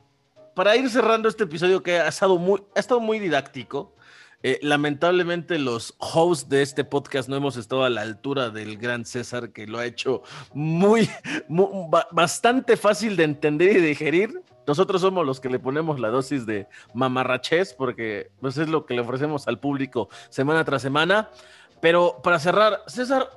[0.54, 3.96] para ir cerrando este episodio que ha estado muy, ha estado muy didáctico.
[4.42, 9.04] Eh, lamentablemente los hosts de este podcast no hemos estado a la altura del gran
[9.04, 10.22] César que lo ha hecho
[10.54, 11.08] muy,
[11.48, 14.42] mu- ba- bastante fácil de entender y de digerir.
[14.66, 18.94] Nosotros somos los que le ponemos la dosis de mamarrachez porque pues, es lo que
[18.94, 21.30] le ofrecemos al público semana tras semana.
[21.80, 23.28] Pero para cerrar, César,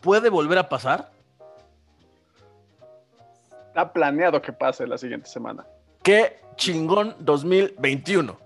[0.00, 1.10] ¿puede volver a pasar?
[3.68, 5.64] Está planeado que pase la siguiente semana.
[6.02, 8.36] ¡Qué chingón 2021!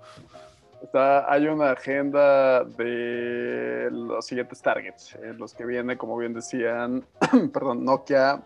[0.87, 7.05] Está, hay una agenda de los siguientes targets, en los que viene, como bien decían,
[7.53, 8.41] perdón, Nokia,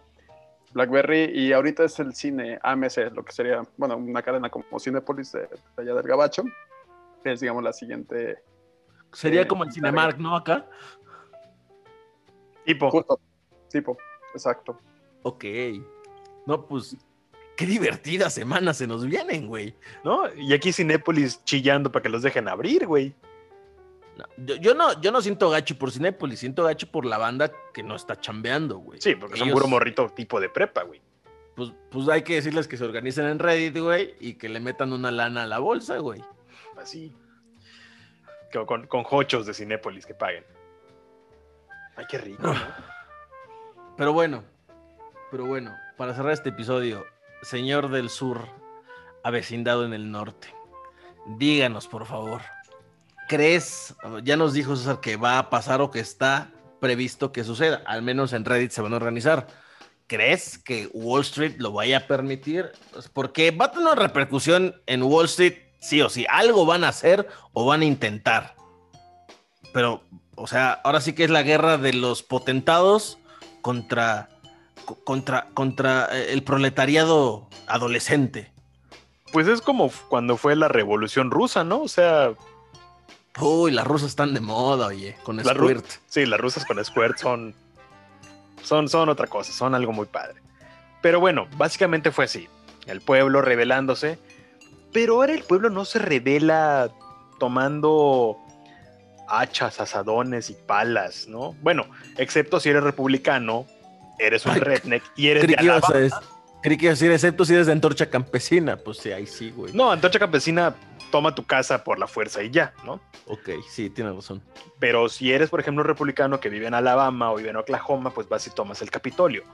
[0.73, 5.33] BlackBerry y ahorita es el cine AMC, lo que sería, bueno, una cadena como Cinepolis
[5.33, 6.45] de, de allá del Gabacho,
[7.23, 8.43] que es, digamos, la siguiente.
[9.13, 10.35] Sería Eh, como el Cinemark, ¿no?
[10.35, 10.67] Acá.
[12.65, 13.21] Tipo, Justo,
[13.69, 13.99] tipo,
[14.33, 14.81] exacto.
[15.25, 15.45] Ok.
[16.47, 16.97] No, pues,
[17.61, 19.75] qué divertidas semanas se nos vienen, güey.
[20.03, 20.33] ¿no?
[20.35, 23.15] Y aquí Cinépolis chillando para que los dejen abrir, güey.
[24.17, 27.53] No, yo, yo no, yo no siento gacho por Cinépolis, siento gacho por la banda
[27.75, 28.99] que no está chambeando, güey.
[29.01, 31.03] Sí, porque son Ellos- puro morrito tipo de prepa, güey.
[31.55, 34.95] Pues, pues hay que decirles que se organicen en Reddit, güey, y que le metan
[34.95, 36.25] una lana a la bolsa, güey.
[36.79, 37.15] Así.
[38.53, 40.45] Con, con, con hochos de Cinépolis que paguen.
[41.97, 42.55] Ay, qué rico, ¿no?
[43.99, 44.43] Pero bueno,
[45.31, 47.05] pero bueno, para cerrar este episodio,
[47.43, 48.49] señor del sur,
[49.23, 50.49] avecindado en el norte,
[51.39, 52.43] díganos por favor,
[53.29, 53.95] ¿crees?
[54.25, 57.83] Ya nos dijo César que va a pasar o que está previsto que suceda.
[57.87, 59.47] Al menos en Reddit se van a organizar.
[60.07, 62.73] ¿Crees que Wall Street lo vaya a permitir?
[62.93, 66.27] Pues, porque va a tener una repercusión en Wall Street, sí o sí.
[66.29, 68.57] Algo van a hacer o van a intentar.
[69.73, 70.03] Pero,
[70.35, 73.19] o sea, ahora sí que es la guerra de los potentados
[73.63, 74.29] contra,
[75.05, 78.53] contra, contra eh, el proletariado adolescente.
[79.33, 81.83] Pues es como cuando fue la revolución rusa, ¿no?
[81.83, 82.33] O sea.
[83.41, 85.87] Uy, las rusas están de moda, oye, con Squirt.
[86.09, 87.55] Sí, las rusas con Squirt son,
[88.63, 90.41] son, son otra cosa, son algo muy padre.
[91.01, 92.49] Pero bueno, básicamente fue así.
[92.87, 94.19] El pueblo rebelándose.
[94.93, 96.91] Pero ahora el pueblo no se revela
[97.39, 98.37] tomando
[99.29, 101.55] hachas, asadones y palas, ¿no?
[101.63, 101.87] Bueno,
[102.17, 103.67] excepto si eres republicano,
[104.21, 105.89] eres un redneck y eres de Alabama.
[106.63, 108.77] Creí que decir, excepto si eres de Antorcha Campesina.
[108.77, 109.73] Pues sí, ahí sí, güey.
[109.73, 110.75] No, Antorcha Campesina
[111.11, 113.01] toma tu casa por la fuerza y ya, ¿no?
[113.27, 114.43] Ok, sí, tienes razón.
[114.79, 118.11] Pero si eres, por ejemplo, un republicano que vive en Alabama o vive en Oklahoma,
[118.11, 119.45] pues vas y tomas el Capitolio.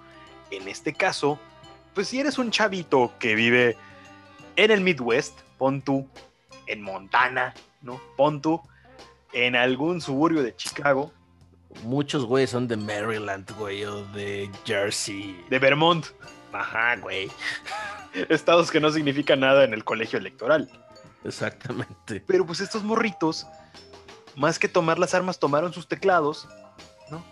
[0.50, 1.38] En este caso,
[1.94, 3.76] pues si eres un chavito que vive
[4.56, 6.08] en el Midwest, pon tú,
[6.66, 8.00] en Montana, ¿no?
[8.16, 8.60] Pon tú,
[9.32, 11.12] en algún suburbio de Chicago.
[11.82, 15.44] Muchos güeyes son de Maryland, güey, o de Jersey.
[15.50, 16.06] De Vermont.
[16.52, 17.30] Ajá, güey.
[18.28, 20.70] Estados que no significan nada en el colegio electoral.
[21.24, 22.22] Exactamente.
[22.26, 23.46] Pero pues estos morritos,
[24.36, 26.48] más que tomar las armas, tomaron sus teclados,
[27.10, 27.24] ¿no?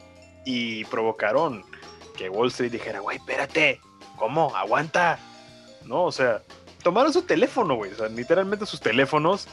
[0.45, 1.65] Y provocaron
[2.17, 3.81] que Wall Street dijera, güey, espérate,
[4.17, 4.55] ¿cómo?
[4.57, 5.19] Aguanta.
[5.85, 6.05] ¿No?
[6.05, 6.43] O sea,
[6.83, 7.93] tomaron su teléfono, güey.
[7.93, 9.49] O sea, literalmente sus teléfonos.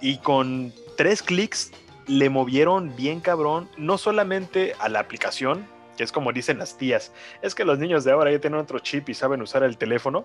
[0.00, 1.72] Y con tres clics
[2.06, 7.12] le movieron bien cabrón, no solamente a la aplicación, que es como dicen las tías,
[7.42, 10.24] es que los niños de ahora ya tienen otro chip y saben usar el teléfono.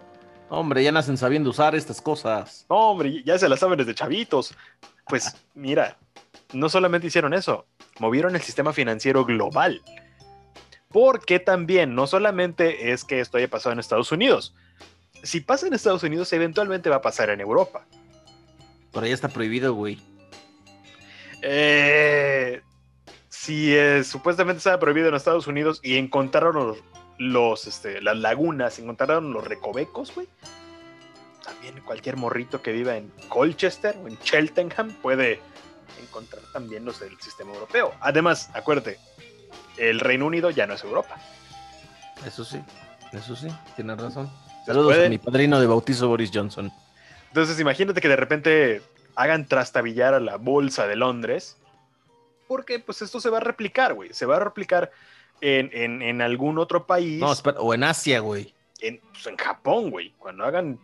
[0.49, 2.65] Hombre, ya nacen sabiendo usar estas cosas.
[2.69, 4.55] No, hombre, ya se las saben desde chavitos.
[5.07, 5.97] Pues mira,
[6.53, 7.65] no solamente hicieron eso,
[7.99, 9.81] movieron el sistema financiero global.
[10.89, 14.55] Porque también, no solamente es que esto haya pasado en Estados Unidos.
[15.23, 17.85] Si pasa en Estados Unidos, eventualmente va a pasar en Europa.
[18.93, 19.99] Pero ya está prohibido, güey.
[21.41, 22.61] Eh,
[23.29, 26.75] si supuestamente estaba prohibido en Estados Unidos y encontraron
[27.17, 30.27] los, este, las lagunas, encontraron los recovecos, güey.
[31.43, 35.39] También cualquier morrito que viva en Colchester o en Cheltenham puede
[36.01, 37.93] encontrar también los del sistema europeo.
[38.01, 38.97] Además, acuérdate,
[39.77, 41.15] el Reino Unido ya no es Europa.
[42.25, 42.59] Eso sí,
[43.11, 44.31] eso sí, tienes razón.
[44.65, 46.71] Saludos a mi padrino de bautizo Boris Johnson.
[47.27, 48.81] Entonces, imagínate que de repente
[49.15, 51.57] hagan trastabillar a la bolsa de Londres
[52.47, 54.13] porque pues esto se va a replicar, güey.
[54.13, 54.91] Se va a replicar
[55.41, 57.19] en, algún otro país.
[57.19, 58.53] No, espera, o en Asia, güey.
[58.79, 60.13] En, pues, en Japón, güey.
[60.17, 60.79] Cuando hagan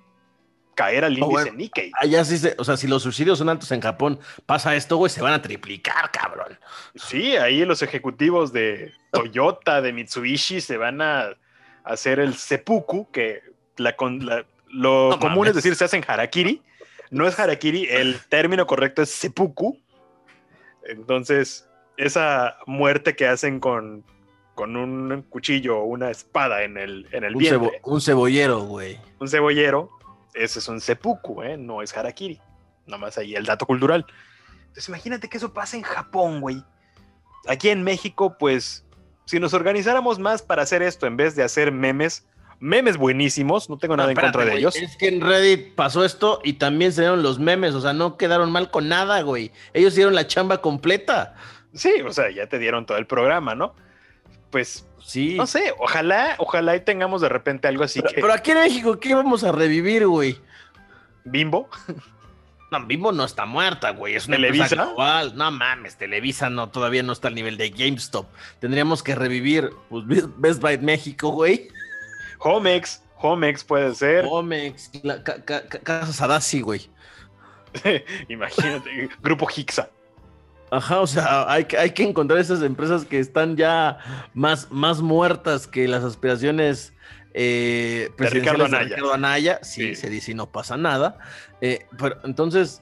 [0.76, 1.92] caer al índice Nikkei.
[2.00, 5.22] Allá sí, o sea, si los subsidios son altos en Japón, pasa esto, güey, se
[5.22, 6.58] van a triplicar, cabrón.
[6.96, 11.36] Sí, ahí los ejecutivos de Toyota, de Mitsubishi, se van a
[11.84, 13.42] hacer el seppuku, que
[13.78, 13.96] la,
[14.70, 16.62] lo común es decir, se hacen harakiri.
[17.12, 19.78] No es harakiri, el término correcto es seppuku
[20.84, 24.04] entonces, esa muerte que hacen con,
[24.56, 29.00] con un cuchillo o una espada en el, en el un, un cebollero, güey.
[29.20, 29.90] Un cebollero,
[30.34, 31.58] ese es un seppuku, ¿eh?
[31.58, 32.40] no es harakiri.
[32.88, 34.06] Nomás ahí el dato cultural.
[34.60, 36.64] Entonces, imagínate que eso pasa en Japón, güey.
[37.48, 38.86] Aquí en México, pues,
[39.26, 42.28] si nos organizáramos más para hacer esto en vez de hacer memes,
[42.62, 44.76] memes buenísimos, no tengo nada en contra de ellos.
[44.76, 48.18] Es que en Reddit pasó esto y también se dieron los memes, o sea, no
[48.18, 49.52] quedaron mal con nada, güey.
[49.74, 51.36] Ellos dieron la chamba completa.
[51.74, 53.74] Sí, o sea, ya te dieron todo el programa, ¿no?
[54.52, 55.36] Pues sí.
[55.36, 59.00] No sé, ojalá, ojalá y tengamos de repente algo así pero, Pero aquí en México,
[59.00, 60.38] ¿qué vamos a revivir, güey?
[61.26, 61.68] ¿Bimbo?
[62.72, 64.16] No, Bimbo no está muerta, güey.
[64.16, 64.76] Es una ¿Televisa?
[64.76, 65.36] global.
[65.36, 68.28] No mames, Televisa no, todavía no está al nivel de GameStop.
[68.60, 70.06] Tendríamos que revivir pues,
[70.38, 71.70] Best Buy México, güey.
[72.42, 74.26] Homex, Homex puede ser.
[74.28, 74.92] Homex,
[75.84, 76.90] Casa Sadasi, güey.
[78.30, 79.90] Imagínate, Grupo Hixa.
[80.72, 83.98] Ajá, o sea, hay, hay, que encontrar esas empresas que están ya
[84.34, 86.94] más, más muertas que las aspiraciones
[87.34, 88.96] eh, de Ricardo Anaya.
[88.96, 89.60] Ricardo Anaya.
[89.64, 91.18] Sí, se dice y no pasa nada.
[91.60, 92.82] Eh, pero entonces.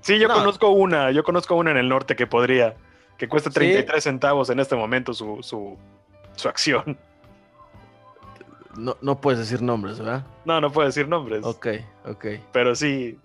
[0.00, 2.76] Sí, yo conozco una, yo conozco una en el norte que podría,
[3.16, 5.76] que cuesta 33 centavos en este momento su, su,
[6.36, 6.98] su acción.
[8.76, 10.24] No, no puedes decir nombres, ¿verdad?
[10.44, 11.44] No, no puedo decir nombres.
[11.44, 11.68] Ok,
[12.06, 12.26] ok.
[12.52, 13.18] Pero sí.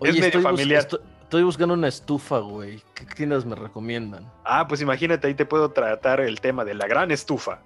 [0.00, 0.88] es medio estoy familiar.
[1.22, 2.82] estoy, buscando una estufa, güey.
[2.94, 4.30] ¿Qué tiendas me recomiendan?
[4.44, 7.60] Ah, pues imagínate, ahí te puedo tratar el tema de la gran estufa.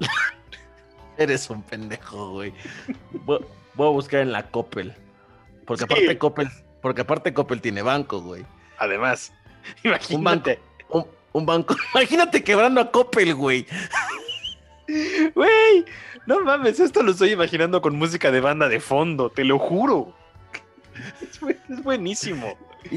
[1.16, 2.52] Eres un pendejo, güey.
[3.24, 3.40] Voy,
[3.78, 4.94] a buscar en la Coppel.
[5.64, 6.50] Porque aparte Coppel,
[6.82, 8.44] porque aparte Coppel tiene banco, güey.
[8.78, 9.32] Además,
[9.82, 10.60] imagínate.
[10.88, 11.76] Un banco, un, banco.
[11.94, 13.66] Imagínate quebrando a Coppel, güey.
[15.34, 15.84] Güey,
[16.26, 20.14] no mames, esto lo estoy imaginando con música de banda de fondo, te lo juro.
[21.68, 22.56] Es, buenísimo.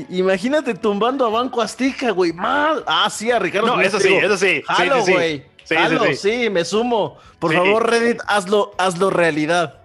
[0.10, 2.32] imagínate tumbando a Banco Azteca, güey.
[2.32, 2.84] Mal.
[2.88, 3.76] Ah, sí, a Ricardo.
[3.76, 4.62] No, eso sí, eso sí.
[4.68, 5.46] Jalo, güey.
[5.64, 7.18] Sí, sí, sí, me sumo.
[7.38, 9.78] Por favor, Reddit, hazlo, hazlo realidad.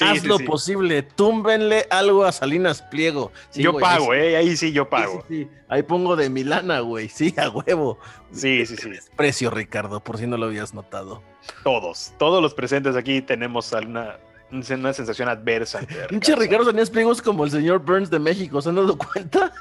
[0.00, 3.32] Hazlo posible, túmbenle algo a Salinas Pliego.
[3.54, 5.24] yo pago, eh, ahí sí yo pago.
[5.68, 7.98] Ahí pongo de Milana, güey, sí, a huevo.
[8.32, 8.90] Sí, sí, sí.
[9.16, 11.22] Precio, Ricardo, por si no lo habías notado.
[11.62, 14.18] Todos, todos los presentes aquí tenemos una,
[14.50, 15.80] una sensación adversa.
[16.08, 19.52] Pinche Ricardo Salinas Pliego es como el señor Burns de México, ¿se han dado cuenta?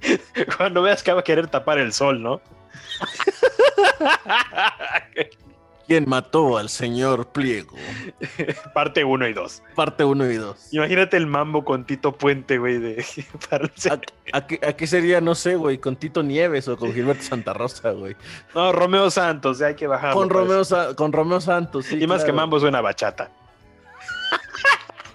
[0.56, 2.40] Cuando veas que va a querer tapar el sol, ¿no?
[5.88, 7.74] ¿Quién mató al señor Pliego?
[8.74, 9.62] Parte 1 y 2.
[9.74, 10.74] Parte 1 y 2.
[10.74, 12.76] Imagínate el mambo con Tito Puente, güey.
[12.76, 13.04] De,
[14.32, 15.78] ¿A, qué, sería, no sé, güey?
[15.78, 18.16] ¿Con Tito Nieves o con Gilberto Santa Rosa, güey?
[18.54, 20.12] No, Romeo Santos, ya hay que bajar.
[20.12, 20.62] Con, Romeo,
[20.94, 21.98] con Romeo Santos, sí.
[22.02, 23.30] Y más que mambo suena bachata.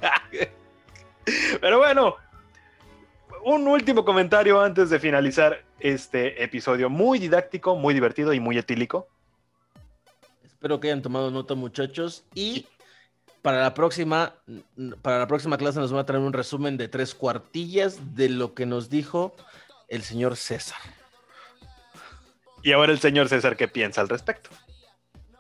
[1.62, 2.16] Pero bueno,
[3.46, 6.90] un último comentario antes de finalizar este episodio.
[6.90, 9.08] Muy didáctico, muy divertido y muy etílico.
[10.64, 12.24] Espero que hayan tomado nota, muchachos.
[12.34, 12.66] Y
[13.42, 14.36] para la próxima,
[15.02, 18.54] para la próxima clase nos va a traer un resumen de tres cuartillas de lo
[18.54, 19.36] que nos dijo
[19.90, 20.80] el señor César.
[22.62, 24.52] Y ahora el señor César, ¿qué piensa al respecto?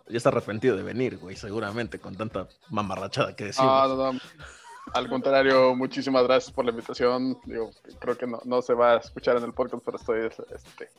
[0.09, 3.71] Ya está arrepentido de venir, güey, seguramente, con tanta mamarrachada que decimos.
[3.71, 4.19] Ah, no, no.
[4.93, 7.39] Al contrario, muchísimas gracias por la invitación.
[7.45, 10.89] Digo, creo que no, se va a escuchar en el podcast, pero estoy este,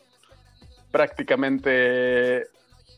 [0.91, 2.49] prácticamente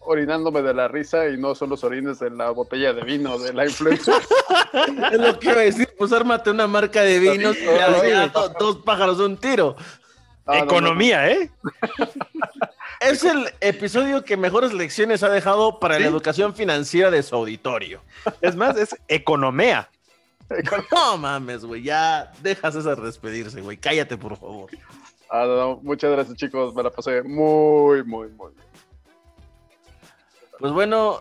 [0.06, 3.52] orinándome de la risa y no son los orines de la botella de vino de
[3.52, 4.14] la influencer.
[5.12, 9.18] es lo que iba a decir, pues ármate una marca de vinos y dos pájaros
[9.18, 9.76] de un tiro.
[10.46, 11.50] Economía, ¿eh?
[13.00, 18.00] Es el episodio que mejores lecciones ha dejado para la educación financiera de su auditorio.
[18.40, 19.90] Es más, es economía.
[20.92, 23.76] No mames, güey, ya dejas esa despedirse, güey.
[23.76, 24.70] Cállate, por favor.
[25.28, 26.72] Ah, muchas gracias, chicos.
[26.74, 28.65] Me la pasé muy, muy, muy bien.
[30.58, 31.20] Pues bueno,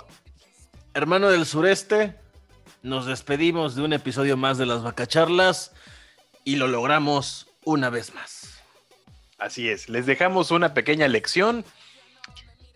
[0.94, 2.16] hermano del sureste,
[2.84, 5.74] nos despedimos de un episodio más de las vacacharlas
[6.46, 8.62] y lo logramos una vez más.
[9.38, 11.66] Así es, les dejamos una pequeña lección.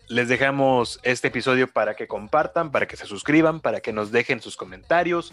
[0.08, 4.42] Les dejamos este episodio para que compartan, para que se suscriban, para que nos dejen
[4.42, 5.32] sus comentarios.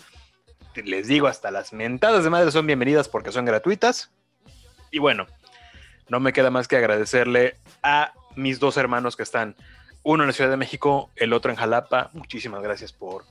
[0.76, 4.12] Les digo, hasta las mentadas de madre son bienvenidas porque son gratuitas.
[4.92, 5.28] Y bueno,
[6.08, 9.58] no me queda más que agradecerle a mis dos hermanos que están
[10.08, 12.12] uno en la Ciudad de México, el otro en Jalapa.
[12.14, 13.26] Muchísimas gracias por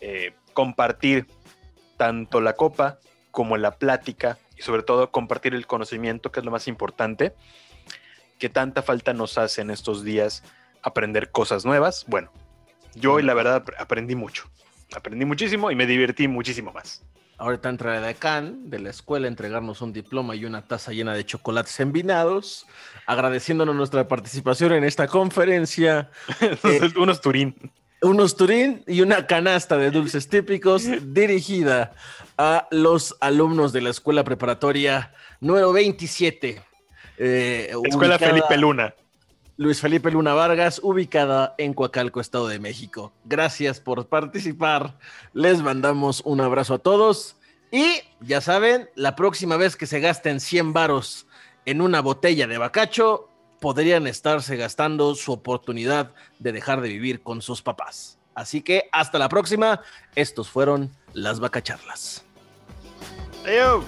[0.00, 1.26] eh, compartir
[1.98, 2.98] tanto la copa
[3.30, 7.34] como la plática y sobre todo compartir el conocimiento, que es lo más importante,
[8.38, 10.42] que tanta falta nos hace en estos días
[10.80, 12.06] aprender cosas nuevas.
[12.08, 12.32] Bueno,
[12.94, 14.48] yo y la verdad aprendí mucho,
[14.94, 17.04] aprendí muchísimo y me divertí muchísimo más.
[17.38, 21.12] Ahorita entra la decán de la escuela a entregarnos un diploma y una taza llena
[21.14, 22.66] de chocolates envinados,
[23.04, 26.10] agradeciéndonos nuestra participación en esta conferencia.
[26.64, 27.72] Eh, unos Turín.
[28.02, 31.92] Unos Turín y una canasta de dulces típicos dirigida
[32.38, 36.62] a los alumnos de la escuela preparatoria número 27.
[37.18, 38.94] Eh, escuela Felipe Luna.
[39.58, 43.12] Luis Felipe Luna Vargas, ubicada en Coacalco, Estado de México.
[43.24, 44.98] Gracias por participar.
[45.32, 47.36] Les mandamos un abrazo a todos.
[47.70, 51.26] Y ya saben, la próxima vez que se gasten 100 varos
[51.64, 57.40] en una botella de bacacho, podrían estarse gastando su oportunidad de dejar de vivir con
[57.40, 58.18] sus papás.
[58.34, 59.80] Así que hasta la próxima.
[60.14, 62.24] Estos fueron las vacacharlas.
[63.46, 63.84] Adiós.